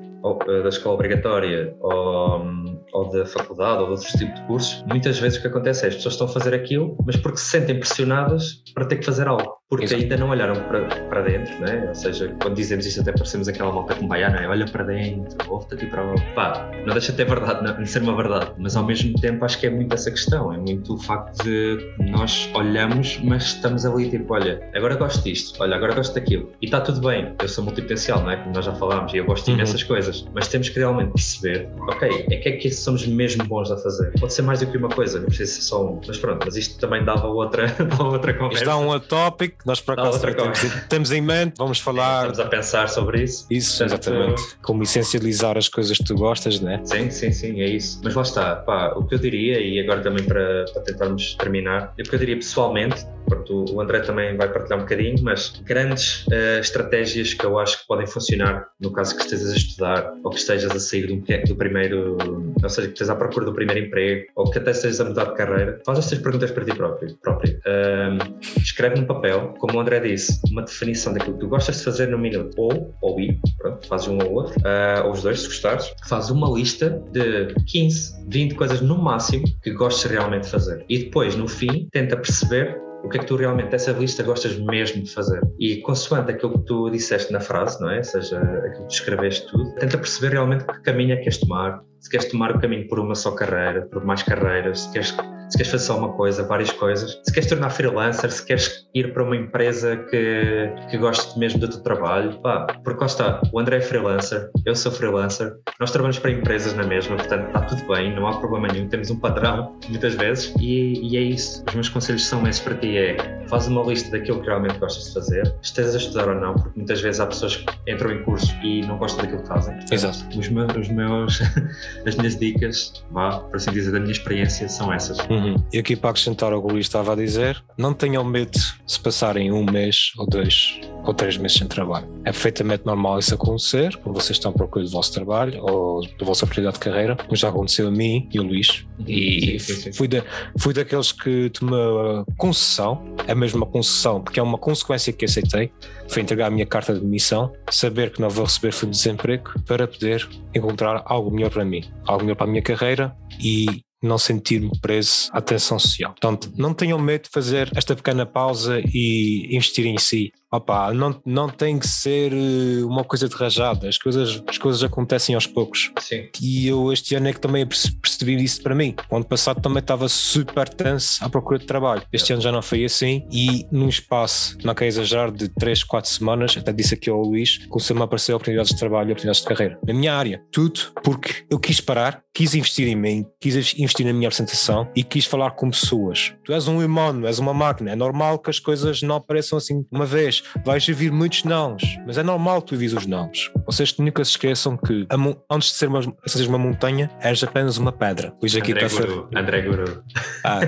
da 0.62 0.68
escola 0.68 0.94
obrigatória 0.94 1.74
ou, 1.80 2.46
ou 2.92 3.10
da 3.10 3.26
faculdade 3.26 3.80
ou 3.80 3.86
de 3.86 3.90
outros 3.92 4.12
tipos 4.12 4.40
de 4.40 4.46
cursos, 4.46 4.84
muitas 4.86 5.18
vezes 5.18 5.38
o 5.38 5.42
que 5.42 5.48
acontece 5.48 5.84
é 5.84 5.88
as 5.88 5.96
pessoas 5.96 6.14
estão 6.14 6.26
a 6.26 6.30
fazer 6.30 6.54
aquilo, 6.54 6.96
mas 7.04 7.16
porque 7.16 7.38
se 7.38 7.46
sentem 7.46 7.78
pressionadas 7.78 8.62
para 8.74 8.84
ter 8.84 8.96
que 8.96 9.04
fazer 9.04 9.26
algo 9.26 9.61
porque 9.72 9.86
Exato. 9.86 10.02
ainda 10.02 10.18
não 10.18 10.28
olharam 10.28 10.54
para, 10.64 10.84
para 10.84 11.22
dentro, 11.22 11.58
né? 11.58 11.86
ou 11.88 11.94
seja, 11.94 12.36
quando 12.42 12.54
dizemos 12.54 12.84
isto 12.84 13.00
até 13.00 13.10
parecemos 13.10 13.48
aquela 13.48 13.72
malta 13.72 13.94
com 13.94 14.06
baiana, 14.06 14.36
é? 14.36 14.46
olha 14.46 14.66
para 14.66 14.84
dentro, 14.84 15.50
ouve-te 15.50 15.76
aqui 15.76 15.86
para 15.86 16.02
pá, 16.34 16.70
não 16.84 16.92
deixa 16.92 17.10
de 17.10 17.16
ter 17.16 17.24
verdade, 17.24 17.64
não, 17.64 17.82
de 17.82 17.88
ser 17.88 18.02
uma 18.02 18.14
verdade, 18.14 18.50
mas 18.58 18.76
ao 18.76 18.84
mesmo 18.84 19.18
tempo 19.18 19.42
acho 19.46 19.58
que 19.58 19.66
é 19.66 19.70
muito 19.70 19.94
essa 19.94 20.10
questão, 20.10 20.52
é 20.52 20.58
muito 20.58 20.92
o 20.92 20.98
facto 20.98 21.42
de 21.42 21.90
nós 22.00 22.50
olhamos, 22.52 23.18
mas 23.24 23.44
estamos 23.44 23.86
ali 23.86 24.10
tipo, 24.10 24.34
olha, 24.34 24.62
agora 24.74 24.94
gosto 24.94 25.24
disto, 25.24 25.58
olha, 25.62 25.74
agora 25.74 25.94
gosto 25.94 26.12
daquilo, 26.12 26.52
e 26.60 26.66
está 26.66 26.78
tudo 26.78 27.00
bem, 27.08 27.34
eu 27.40 27.48
sou 27.48 27.64
multipotencial, 27.64 28.20
não 28.20 28.30
é? 28.30 28.36
Como 28.36 28.54
nós 28.54 28.66
já 28.66 28.74
falámos, 28.74 29.14
e 29.14 29.16
eu 29.16 29.24
gosto 29.24 29.46
de 29.46 29.52
uhum. 29.52 29.56
imensas 29.56 29.82
coisas, 29.82 30.28
mas 30.34 30.48
temos 30.48 30.68
que 30.68 30.78
realmente 30.78 31.12
perceber, 31.12 31.70
ok, 31.88 32.26
é 32.30 32.36
que 32.36 32.48
é 32.50 32.52
que 32.58 32.70
somos 32.70 33.06
mesmo 33.06 33.42
bons 33.44 33.70
a 33.70 33.78
fazer, 33.78 34.12
pode 34.20 34.34
ser 34.34 34.42
mais 34.42 34.60
do 34.60 34.66
que 34.66 34.76
uma 34.76 34.90
coisa, 34.90 35.18
não 35.18 35.28
precisa 35.28 35.50
ser 35.50 35.62
só 35.62 35.82
um, 35.82 35.98
mas 36.06 36.18
pronto, 36.18 36.44
mas 36.44 36.58
isto 36.58 36.78
também 36.78 37.02
dava 37.02 37.26
outra, 37.26 37.68
dava 37.88 38.04
outra 38.04 38.34
conversa. 38.34 38.64
Isto 38.64 38.66
dá 38.66 38.76
um 38.76 39.00
tópico 39.00 39.61
nós 39.64 39.80
por 39.80 39.92
acaso 39.92 40.20
temos, 40.20 40.60
temos, 40.88 41.12
em 41.12 41.20
mente, 41.20 41.54
vamos 41.58 41.78
falar. 41.80 42.30
Estamos 42.30 42.40
a 42.40 42.46
pensar 42.46 42.88
sobre 42.88 43.22
isso. 43.22 43.46
Isso, 43.50 43.78
Portanto, 43.78 44.08
exatamente. 44.08 44.56
Como 44.62 44.82
essencializar 44.82 45.56
as 45.56 45.68
coisas 45.68 45.96
que 45.98 46.04
tu 46.04 46.14
gostas, 46.14 46.60
né? 46.60 46.80
Sim, 46.84 47.10
sim, 47.10 47.32
sim, 47.32 47.60
é 47.60 47.68
isso. 47.68 48.00
Mas 48.02 48.14
lá 48.14 48.22
está, 48.22 48.56
pá, 48.56 48.92
o 48.96 49.04
que 49.04 49.14
eu 49.14 49.18
diria, 49.18 49.60
e 49.60 49.80
agora 49.80 50.00
também 50.00 50.24
para, 50.24 50.64
para 50.72 50.82
tentarmos 50.82 51.34
terminar, 51.34 51.92
é 51.98 52.02
o 52.02 52.04
que 52.04 52.14
eu 52.14 52.18
diria 52.18 52.36
pessoalmente, 52.36 53.06
Pronto, 53.32 53.64
o 53.72 53.80
André 53.80 54.00
também 54.00 54.36
vai 54.36 54.52
partilhar 54.52 54.78
um 54.78 54.82
bocadinho, 54.82 55.16
mas 55.22 55.50
grandes 55.64 56.26
uh, 56.26 56.60
estratégias 56.60 57.32
que 57.32 57.44
eu 57.44 57.58
acho 57.58 57.80
que 57.80 57.86
podem 57.86 58.06
funcionar 58.06 58.68
no 58.78 58.92
caso 58.92 59.16
que 59.16 59.22
estejas 59.22 59.52
a 59.52 59.56
estudar 59.56 60.12
ou 60.22 60.30
que 60.30 60.38
estejas 60.38 60.70
a 60.70 60.78
sair 60.78 61.06
do, 61.06 61.46
do 61.46 61.56
primeiro, 61.56 62.18
ou 62.62 62.68
seja, 62.68 62.88
que 62.88 62.92
estejas 62.92 63.10
à 63.10 63.16
procura 63.16 63.46
do 63.46 63.54
primeiro 63.54 63.86
emprego 63.86 64.26
ou 64.36 64.50
que 64.50 64.58
até 64.58 64.72
estejas 64.72 65.00
a 65.00 65.04
mudar 65.04 65.24
de 65.26 65.34
carreira, 65.34 65.80
faz 65.86 65.98
estas 65.98 66.18
perguntas 66.18 66.50
para 66.50 66.64
ti 66.64 66.74
próprio. 66.74 67.16
próprio. 67.22 67.54
Uh, 67.58 68.58
escreve 68.58 69.00
no 69.00 69.06
papel, 69.06 69.41
como 69.58 69.78
o 69.78 69.80
André 69.80 70.00
disse, 70.00 70.40
uma 70.50 70.62
definição 70.62 71.12
daquilo 71.12 71.34
que 71.34 71.40
tu 71.40 71.48
gostas 71.48 71.78
de 71.78 71.84
fazer 71.84 72.08
no 72.08 72.18
minuto 72.18 72.54
ou, 72.58 72.94
ou 73.00 73.20
I, 73.20 73.38
pronto, 73.58 73.86
fazes 73.86 74.08
um 74.08 74.18
ou 74.18 74.32
outro, 74.32 74.54
uh, 74.60 75.06
ou 75.06 75.12
os 75.12 75.22
dois, 75.22 75.40
se 75.40 75.46
gostares, 75.46 75.92
faz 76.08 76.30
uma 76.30 76.48
lista 76.50 77.02
de 77.12 77.54
15, 77.66 78.26
20 78.28 78.54
coisas 78.54 78.80
no 78.80 78.96
máximo 78.98 79.44
que 79.62 79.70
gostes 79.72 80.10
realmente 80.10 80.44
de 80.44 80.50
fazer. 80.50 80.84
E 80.88 80.98
depois, 81.04 81.36
no 81.36 81.48
fim, 81.48 81.88
tenta 81.92 82.16
perceber 82.16 82.80
o 83.04 83.08
que 83.08 83.18
é 83.18 83.20
que 83.20 83.26
tu 83.26 83.36
realmente 83.36 83.70
dessa 83.70 83.92
lista 83.92 84.22
gostas 84.22 84.56
mesmo 84.58 85.02
de 85.02 85.10
fazer. 85.10 85.40
E 85.58 85.78
consoante 85.78 86.30
aquilo 86.30 86.52
que 86.58 86.66
tu 86.66 86.90
disseste 86.90 87.32
na 87.32 87.40
frase, 87.40 87.80
não 87.80 87.90
é? 87.90 87.98
Ou 87.98 88.04
seja, 88.04 88.38
aquilo 88.38 88.82
que 88.82 88.88
tu 88.88 88.94
escreveste 88.94 89.46
tudo, 89.48 89.74
tenta 89.74 89.98
perceber 89.98 90.34
realmente 90.34 90.64
que 90.64 90.82
caminho 90.82 91.12
é 91.12 91.16
que 91.16 91.24
queres 91.24 91.38
tomar, 91.38 91.82
se 92.00 92.08
queres 92.08 92.26
tomar 92.30 92.54
o 92.54 92.60
caminho 92.60 92.86
por 92.88 92.98
uma 93.00 93.14
só 93.14 93.32
carreira, 93.32 93.82
por 93.90 94.04
mais 94.04 94.22
carreiras, 94.22 94.80
se 94.80 94.92
queres, 94.92 95.16
se 95.52 95.58
queres 95.58 95.70
fazer 95.70 95.84
só 95.84 95.98
uma 95.98 96.08
coisa, 96.14 96.42
várias 96.44 96.70
coisas, 96.72 97.20
se 97.22 97.30
queres 97.30 97.46
tornar 97.46 97.68
freelancer, 97.68 98.32
se 98.32 98.42
queres 98.44 98.88
ir 98.94 99.12
para 99.12 99.22
uma 99.22 99.36
empresa 99.36 99.98
que, 100.10 100.72
que 100.90 100.96
goste 100.96 101.38
mesmo 101.38 101.60
do 101.60 101.68
teu 101.68 101.80
trabalho, 101.82 102.40
pá, 102.40 102.66
porque 102.82 103.00
lá 103.00 103.06
está, 103.06 103.42
o 103.52 103.60
André 103.60 103.76
é 103.76 103.80
freelancer, 103.82 104.48
eu 104.64 104.74
sou 104.74 104.90
freelancer, 104.90 105.52
nós 105.78 105.90
trabalhamos 105.90 106.18
para 106.18 106.30
empresas 106.30 106.72
na 106.72 106.84
mesma, 106.84 107.16
portanto 107.16 107.48
está 107.48 107.60
tudo 107.60 107.86
bem, 107.86 108.14
não 108.14 108.26
há 108.26 108.38
problema 108.38 108.68
nenhum, 108.68 108.88
temos 108.88 109.10
um 109.10 109.20
padrão 109.20 109.76
muitas 109.90 110.14
vezes 110.14 110.54
e, 110.58 110.94
e 111.02 111.18
é 111.18 111.20
isso. 111.20 111.62
Os 111.68 111.74
meus 111.74 111.88
conselhos 111.90 112.24
são 112.24 112.48
esses 112.48 112.62
para 112.62 112.74
ti, 112.76 112.96
é 112.96 113.42
faz 113.52 113.68
uma 113.68 113.82
lista 113.82 114.10
daquilo 114.10 114.40
que 114.40 114.46
realmente 114.46 114.78
gostas 114.78 115.08
de 115.08 115.12
fazer, 115.12 115.54
estejas 115.60 115.94
a 115.94 115.98
estudar 115.98 116.28
ou 116.28 116.34
não, 116.34 116.54
porque 116.54 116.78
muitas 116.78 117.02
vezes 117.02 117.20
há 117.20 117.26
pessoas 117.26 117.56
que 117.56 117.92
entram 117.92 118.10
em 118.10 118.22
cursos 118.22 118.50
e 118.62 118.80
não 118.86 118.96
gostam 118.96 119.22
daquilo 119.22 119.42
que 119.42 119.48
fazem. 119.48 119.78
Exato. 119.90 120.26
Os 120.38 120.48
meus, 120.48 120.74
os 120.74 120.88
meus 120.88 121.42
as 122.06 122.16
minhas 122.16 122.38
dicas, 122.38 123.04
vá, 123.10 123.40
por 123.40 123.56
assim 123.56 123.70
dizer, 123.70 123.92
da 123.92 124.00
minha 124.00 124.12
experiência, 124.12 124.66
são 124.70 124.90
essas. 124.90 125.18
Uhum. 125.44 125.56
E 125.72 125.78
aqui 125.78 125.96
para 125.96 126.10
acrescentar 126.10 126.52
o 126.52 126.60
que 126.60 126.68
o 126.68 126.72
Luís 126.72 126.86
estava 126.86 127.12
a 127.12 127.16
dizer, 127.16 127.62
não 127.76 127.92
tenham 127.92 128.24
medo 128.24 128.58
se 128.86 129.00
passarem 129.00 129.52
um 129.52 129.64
mês 129.64 130.12
ou 130.18 130.26
dois 130.26 130.80
ou 131.04 131.12
três 131.12 131.36
meses 131.36 131.58
sem 131.58 131.66
trabalho. 131.66 132.06
É 132.20 132.30
perfeitamente 132.30 132.86
normal 132.86 133.18
isso 133.18 133.34
acontecer, 133.34 133.96
quando 133.98 134.14
vocês 134.14 134.36
estão 134.36 134.50
à 134.50 134.54
procura 134.54 134.84
do 134.84 134.90
vosso 134.90 135.12
trabalho 135.12 135.60
ou 135.62 136.06
da 136.18 136.24
vossa 136.24 136.44
oportunidade 136.44 136.74
de 136.74 136.80
carreira, 136.80 137.16
como 137.16 137.36
já 137.36 137.48
aconteceu 137.48 137.88
a 137.88 137.90
mim 137.90 138.28
e 138.32 138.38
ao 138.38 138.44
Luís. 138.44 138.86
E 139.06 139.58
sim, 139.58 139.74
sim, 139.74 139.74
sim. 139.82 139.92
Fui, 139.92 140.06
de, 140.06 140.22
fui 140.58 140.72
daqueles 140.72 141.10
que 141.10 141.50
tomou 141.50 142.20
a 142.20 142.24
concessão, 142.36 143.02
a 143.26 143.34
mesma 143.34 143.66
concessão, 143.66 144.22
porque 144.22 144.38
é 144.38 144.42
uma 144.42 144.58
consequência 144.58 145.12
que 145.12 145.24
aceitei, 145.24 145.72
foi 146.08 146.22
entregar 146.22 146.46
a 146.46 146.50
minha 146.50 146.66
carta 146.66 146.94
de 146.94 147.00
demissão, 147.00 147.52
saber 147.70 148.12
que 148.12 148.20
não 148.20 148.30
vou 148.30 148.44
receber 148.44 148.72
fundo 148.72 148.90
de 148.90 148.98
desemprego 148.98 149.52
para 149.66 149.88
poder 149.88 150.28
encontrar 150.54 151.02
algo 151.06 151.30
melhor 151.30 151.50
para 151.50 151.64
mim, 151.64 151.84
algo 152.06 152.22
melhor 152.22 152.36
para 152.36 152.46
a 152.46 152.50
minha 152.50 152.62
carreira 152.62 153.14
e 153.40 153.82
não 154.02 154.18
sentir-me 154.18 154.70
preso 154.80 155.28
à 155.32 155.38
atenção 155.38 155.78
social. 155.78 156.10
Portanto, 156.12 156.52
não 156.56 156.74
tenham 156.74 156.98
medo 156.98 157.24
de 157.24 157.30
fazer 157.30 157.70
esta 157.74 157.94
pequena 157.94 158.26
pausa 158.26 158.80
e 158.92 159.48
investir 159.54 159.86
em 159.86 159.98
si 159.98 160.32
opa, 160.52 160.92
não, 160.92 161.18
não 161.24 161.48
tem 161.48 161.78
que 161.78 161.88
ser 161.88 162.32
eh, 162.32 162.84
uma 162.84 163.02
coisa 163.02 163.26
de 163.26 163.34
rajada, 163.34 163.88
as 163.88 163.96
coisas, 163.96 164.42
as 164.46 164.58
coisas 164.58 164.84
acontecem 164.84 165.34
aos 165.34 165.46
poucos. 165.46 165.90
Sim. 165.98 166.28
E 166.40 166.68
eu 166.68 166.92
este 166.92 167.14
ano 167.14 167.28
é 167.28 167.32
que 167.32 167.40
também 167.40 167.66
percebi 167.66 168.42
isso 168.42 168.62
para 168.62 168.74
mim. 168.74 168.94
O 169.10 169.16
ano 169.16 169.24
passado 169.24 169.62
também 169.62 169.78
estava 169.78 170.08
super 170.08 170.68
tenso 170.68 171.24
à 171.24 171.30
procura 171.30 171.58
de 171.58 171.64
trabalho. 171.64 172.02
Este 172.12 172.32
é. 172.32 172.34
ano 172.34 172.42
já 172.42 172.52
não 172.52 172.60
foi 172.60 172.84
assim 172.84 173.26
e 173.32 173.66
num 173.72 173.88
espaço, 173.88 174.58
não 174.62 174.74
quero 174.74 174.88
exagerar, 174.88 175.32
de 175.32 175.48
3, 175.48 175.84
4 175.84 176.10
semanas, 176.10 176.56
até 176.56 176.72
disse 176.72 176.94
aqui 176.94 177.08
ao 177.08 177.22
Luís, 177.22 177.64
começou-me 177.66 178.02
a 178.02 178.04
aparecer 178.04 178.34
oportunidades 178.34 178.72
de 178.72 178.78
trabalho 178.78 179.08
e 179.08 179.12
oportunidades 179.12 179.40
de 179.40 179.48
carreira. 179.48 179.78
Na 179.86 179.94
minha 179.94 180.14
área, 180.14 180.42
tudo 180.52 180.80
porque 181.02 181.46
eu 181.48 181.58
quis 181.58 181.80
parar, 181.80 182.22
quis 182.34 182.54
investir 182.54 182.88
em 182.88 182.96
mim, 182.96 183.24
quis 183.40 183.74
investir 183.78 184.04
na 184.04 184.12
minha 184.12 184.28
apresentação 184.28 184.88
e 184.94 185.02
quis 185.02 185.24
falar 185.24 185.52
com 185.52 185.70
pessoas. 185.70 186.34
Tu 186.44 186.52
és 186.52 186.68
um 186.68 186.84
humano, 186.84 187.26
és 187.26 187.38
uma 187.38 187.54
máquina, 187.54 187.92
é 187.92 187.96
normal 187.96 188.38
que 188.38 188.50
as 188.50 188.58
coisas 188.58 189.00
não 189.00 189.16
apareçam 189.16 189.56
assim 189.56 189.84
uma 189.90 190.04
vez 190.04 190.41
vais 190.64 190.88
ouvir 190.88 191.10
muitos 191.10 191.44
nãos, 191.44 191.82
mas 192.06 192.18
é 192.18 192.22
normal 192.22 192.62
tu 192.62 192.74
ouvires 192.74 192.94
os 192.94 193.06
nãos. 193.06 193.50
Vocês 193.66 193.96
nunca 193.98 194.24
se 194.24 194.32
esqueçam 194.32 194.76
que 194.76 195.06
antes 195.50 195.70
de 195.70 195.74
ser 195.76 195.88
uma, 195.88 196.00
seja 196.26 196.48
uma 196.48 196.58
montanha, 196.58 197.10
és 197.20 197.42
apenas 197.42 197.78
uma 197.78 197.92
pedra. 197.92 198.32
Hoje 198.42 198.58
aqui 198.58 198.72
André 198.72 198.86
está 198.86 199.00
Guru. 199.00 199.28
A... 199.34 199.40
André 199.40 199.62
Guru. 199.62 200.02
Ah, 200.44 200.60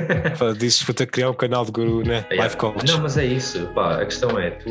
disse 0.56 0.84
para 0.84 1.06
criar 1.06 1.30
um 1.30 1.34
canal 1.34 1.64
de 1.64 1.72
Guru, 1.72 2.04
né? 2.06 2.24
Yeah. 2.34 2.44
Life 2.44 2.56
Coach. 2.56 2.87
Não, 2.87 3.00
mas 3.00 3.16
é 3.16 3.24
isso. 3.24 3.66
Pá, 3.74 4.00
a 4.00 4.04
questão 4.04 4.38
é, 4.38 4.50
tu, 4.50 4.68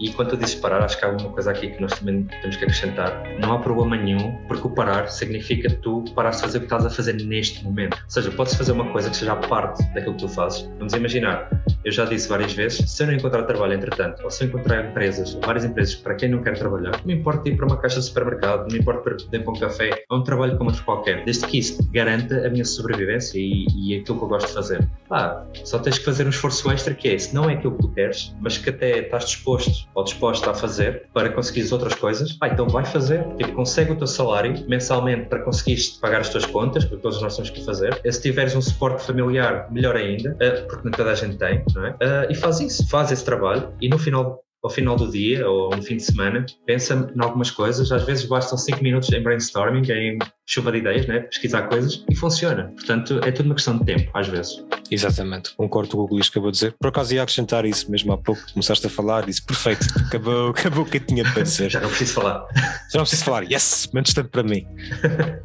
e 0.00 0.10
quando 0.12 0.30
tu 0.30 0.36
dizes 0.36 0.56
parar, 0.56 0.82
acho 0.82 0.98
que 0.98 1.04
há 1.04 1.08
alguma 1.08 1.30
coisa 1.30 1.50
aqui 1.50 1.68
que 1.68 1.80
nós 1.80 1.92
também 1.92 2.24
temos 2.40 2.56
que 2.56 2.64
acrescentar. 2.64 3.22
Não 3.38 3.52
há 3.52 3.58
problema 3.58 3.96
nenhum, 3.96 4.36
porque 4.48 4.66
o 4.66 4.70
parar 4.70 5.08
significa 5.08 5.70
tu 5.82 6.04
parar 6.14 6.30
de 6.30 6.40
fazer 6.40 6.58
o 6.58 6.60
que 6.62 6.66
estás 6.66 6.84
a 6.86 6.90
fazer 6.90 7.12
neste 7.14 7.62
momento. 7.62 7.94
Ou 7.94 8.10
seja, 8.10 8.30
podes 8.30 8.54
fazer 8.54 8.72
uma 8.72 8.90
coisa 8.90 9.10
que 9.10 9.16
seja 9.16 9.36
parte 9.36 9.82
daquilo 9.94 10.14
que 10.14 10.20
tu 10.20 10.28
fazes. 10.28 10.68
Vamos 10.78 10.92
imaginar, 10.92 11.48
Eu 11.84 11.92
já 11.92 12.04
disse 12.04 12.28
várias 12.28 12.52
vezes, 12.52 12.90
se 12.90 13.02
eu 13.02 13.06
não 13.06 13.14
encontrar 13.14 13.44
trabalho 13.44 13.74
entretanto, 13.74 14.22
eu 14.30 14.48
encontrar 14.48 14.90
empresas, 14.90 15.34
várias 15.44 15.64
empresas 15.64 15.94
para 15.94 16.14
quem 16.14 16.28
não 16.28 16.42
quer 16.42 16.58
trabalhar, 16.58 16.92
não 16.92 17.04
me 17.04 17.14
importa 17.14 17.48
ir 17.48 17.56
para 17.56 17.66
uma 17.66 17.76
caixa 17.76 18.00
de 18.00 18.06
supermercado, 18.06 18.60
não 18.62 18.68
me 18.68 18.78
importa 18.78 19.16
ir 19.32 19.42
para 19.42 19.50
um 19.50 19.58
café, 19.58 20.04
é 20.10 20.14
um 20.14 20.22
trabalho 20.22 20.56
como 20.56 20.70
outro 20.70 20.84
qualquer, 20.84 21.24
desde 21.24 21.46
que 21.46 21.58
isso 21.58 21.88
garanta 21.92 22.46
a 22.46 22.50
minha 22.50 22.64
sobrevivência 22.64 23.38
e, 23.38 23.66
e 23.76 23.96
aquilo 23.96 24.18
que 24.18 24.24
eu 24.24 24.28
gosto 24.28 24.48
de 24.48 24.54
fazer. 24.54 24.88
Ah, 25.10 25.42
só 25.64 25.78
tens 25.78 25.98
que 25.98 26.04
fazer 26.04 26.26
um 26.26 26.30
esforço 26.30 26.70
extra 26.70 26.94
que 26.94 27.08
é, 27.08 27.18
se 27.18 27.34
não 27.34 27.48
é 27.48 27.54
aquilo 27.54 27.76
que 27.76 27.82
tu 27.82 27.88
queres, 27.88 28.34
mas 28.40 28.58
que 28.58 28.70
até 28.70 28.98
estás 28.98 29.26
disposto 29.26 29.88
ou 29.94 30.04
disposta 30.04 30.50
a 30.50 30.54
fazer 30.54 31.06
para 31.12 31.30
conseguir 31.30 31.72
outras 31.72 31.94
coisas, 31.94 32.36
ah, 32.40 32.48
então 32.48 32.68
vai 32.68 32.84
fazer, 32.84 33.26
tipo, 33.36 33.52
consegue 33.52 33.92
o 33.92 33.96
teu 33.96 34.06
salário 34.06 34.54
mensalmente 34.68 35.28
para 35.28 35.40
conseguires 35.40 35.88
pagar 35.88 36.20
as 36.20 36.28
tuas 36.28 36.46
contas, 36.46 36.84
porque 36.84 37.02
todos 37.02 37.20
nós 37.22 37.34
temos 37.36 37.50
que 37.50 37.64
fazer. 37.64 38.00
E 38.04 38.12
se 38.12 38.22
tiveres 38.22 38.54
um 38.54 38.60
suporte 38.60 39.02
familiar, 39.02 39.68
melhor 39.70 39.96
ainda, 39.96 40.36
eh, 40.40 40.50
porque 40.62 40.84
não 40.84 40.92
toda 40.92 41.10
a 41.10 41.14
gente 41.14 41.36
tem, 41.36 41.64
não 41.74 41.86
é? 41.86 41.96
Eh, 42.00 42.28
e 42.30 42.34
faz 42.34 42.60
isso, 42.60 42.88
faz 42.88 43.10
esse 43.10 43.24
trabalho 43.24 43.72
e 43.80 43.88
no 43.88 43.98
final 43.98 44.17
ao 44.62 44.70
final 44.70 44.96
do 44.96 45.10
dia 45.10 45.48
ou 45.48 45.74
no 45.74 45.82
fim 45.82 45.96
de 45.96 46.02
semana, 46.02 46.44
pensa 46.66 47.10
em 47.14 47.22
algumas 47.22 47.50
coisas. 47.50 47.92
Às 47.92 48.04
vezes 48.04 48.24
bastam 48.24 48.58
5 48.58 48.82
minutos 48.82 49.10
em 49.12 49.22
brainstorming, 49.22 49.88
em 49.90 50.18
chuva 50.46 50.72
de 50.72 50.78
ideias, 50.78 51.06
né? 51.06 51.20
pesquisar 51.20 51.62
coisas 51.62 52.04
e 52.10 52.14
funciona. 52.14 52.72
Portanto, 52.74 53.20
é 53.24 53.30
tudo 53.30 53.46
uma 53.46 53.54
questão 53.54 53.78
de 53.78 53.84
tempo, 53.84 54.10
às 54.14 54.26
vezes. 54.26 54.64
Exatamente, 54.90 55.54
concordo 55.54 55.90
com 55.90 56.02
o 56.02 56.06
que 56.06 56.12
o 56.12 56.16
Luís 56.16 56.28
acabou 56.28 56.50
de 56.50 56.56
dizer. 56.56 56.74
Por 56.78 56.88
acaso 56.88 57.14
ia 57.14 57.22
acrescentar 57.22 57.64
isso 57.64 57.90
mesmo 57.90 58.12
há 58.12 58.18
pouco, 58.18 58.40
começaste 58.52 58.86
a 58.86 58.90
falar, 58.90 59.26
disse 59.26 59.44
perfeito, 59.44 59.86
acabou, 60.06 60.50
acabou 60.56 60.84
o 60.84 60.86
que 60.86 60.96
eu 60.96 61.06
tinha 61.06 61.24
para 61.24 61.42
dizer. 61.42 61.70
Já 61.70 61.80
não 61.80 61.88
preciso 61.88 62.14
falar. 62.14 62.46
Já 62.90 62.98
não 62.98 63.02
preciso 63.02 63.24
falar, 63.24 63.42
yes, 63.44 63.90
menos 63.92 64.12
tempo 64.12 64.28
para 64.28 64.42
mim. 64.42 64.66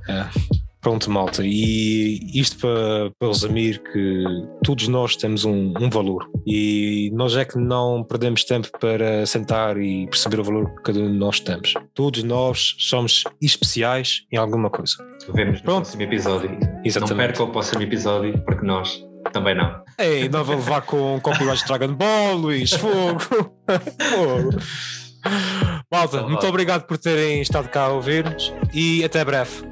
é. 0.09 0.53
Pronto, 0.83 1.09
malta. 1.09 1.41
E 1.45 2.19
isto 2.37 2.57
para, 2.57 3.09
para 3.17 3.29
resumir 3.29 3.81
que 3.81 4.23
todos 4.65 4.89
nós 4.89 5.15
temos 5.15 5.45
um, 5.45 5.73
um, 5.79 5.89
valor 5.89 6.29
e 6.45 7.09
nós 7.13 7.37
é 7.37 7.45
que 7.45 7.57
não 7.57 8.03
perdemos 8.03 8.43
tempo 8.43 8.67
para 8.79 9.25
sentar 9.25 9.77
e 9.77 10.05
perceber 10.07 10.41
o 10.41 10.43
valor 10.43 10.75
que 10.75 10.83
cada 10.83 10.99
um 10.99 11.09
de 11.09 11.17
nós 11.17 11.39
temos. 11.39 11.73
Todos 11.93 12.21
nós 12.23 12.75
somos 12.77 13.23
especiais 13.41 14.25
em 14.29 14.37
alguma 14.37 14.69
coisa. 14.69 14.97
Vemos 15.33 15.59
no 15.59 15.63
Pronto. 15.63 15.83
próximo 15.83 16.01
episódio. 16.01 16.49
Exatamente. 16.83 17.09
Não 17.11 17.17
perca 17.17 17.43
o 17.43 17.47
próximo 17.47 17.81
episódio, 17.81 18.43
porque 18.43 18.65
nós 18.65 19.01
também 19.31 19.55
não. 19.55 19.81
Ei, 19.97 20.27
não 20.27 20.43
vou 20.43 20.55
levar 20.55 20.81
com 20.81 21.17
copyright 21.21 21.61
de 21.61 21.65
Dragon 21.65 21.93
Ball, 21.93 22.35
Luís, 22.35 22.71
fogo. 22.73 23.21
fogo. 23.21 24.49
Malta, 25.89 26.23
muito 26.23 26.45
obrigado 26.45 26.85
por 26.85 26.97
terem 26.97 27.41
estado 27.41 27.69
cá 27.69 27.83
a 27.83 27.89
ouvir-nos 27.89 28.53
e 28.73 29.01
até 29.05 29.23
breve. 29.23 29.63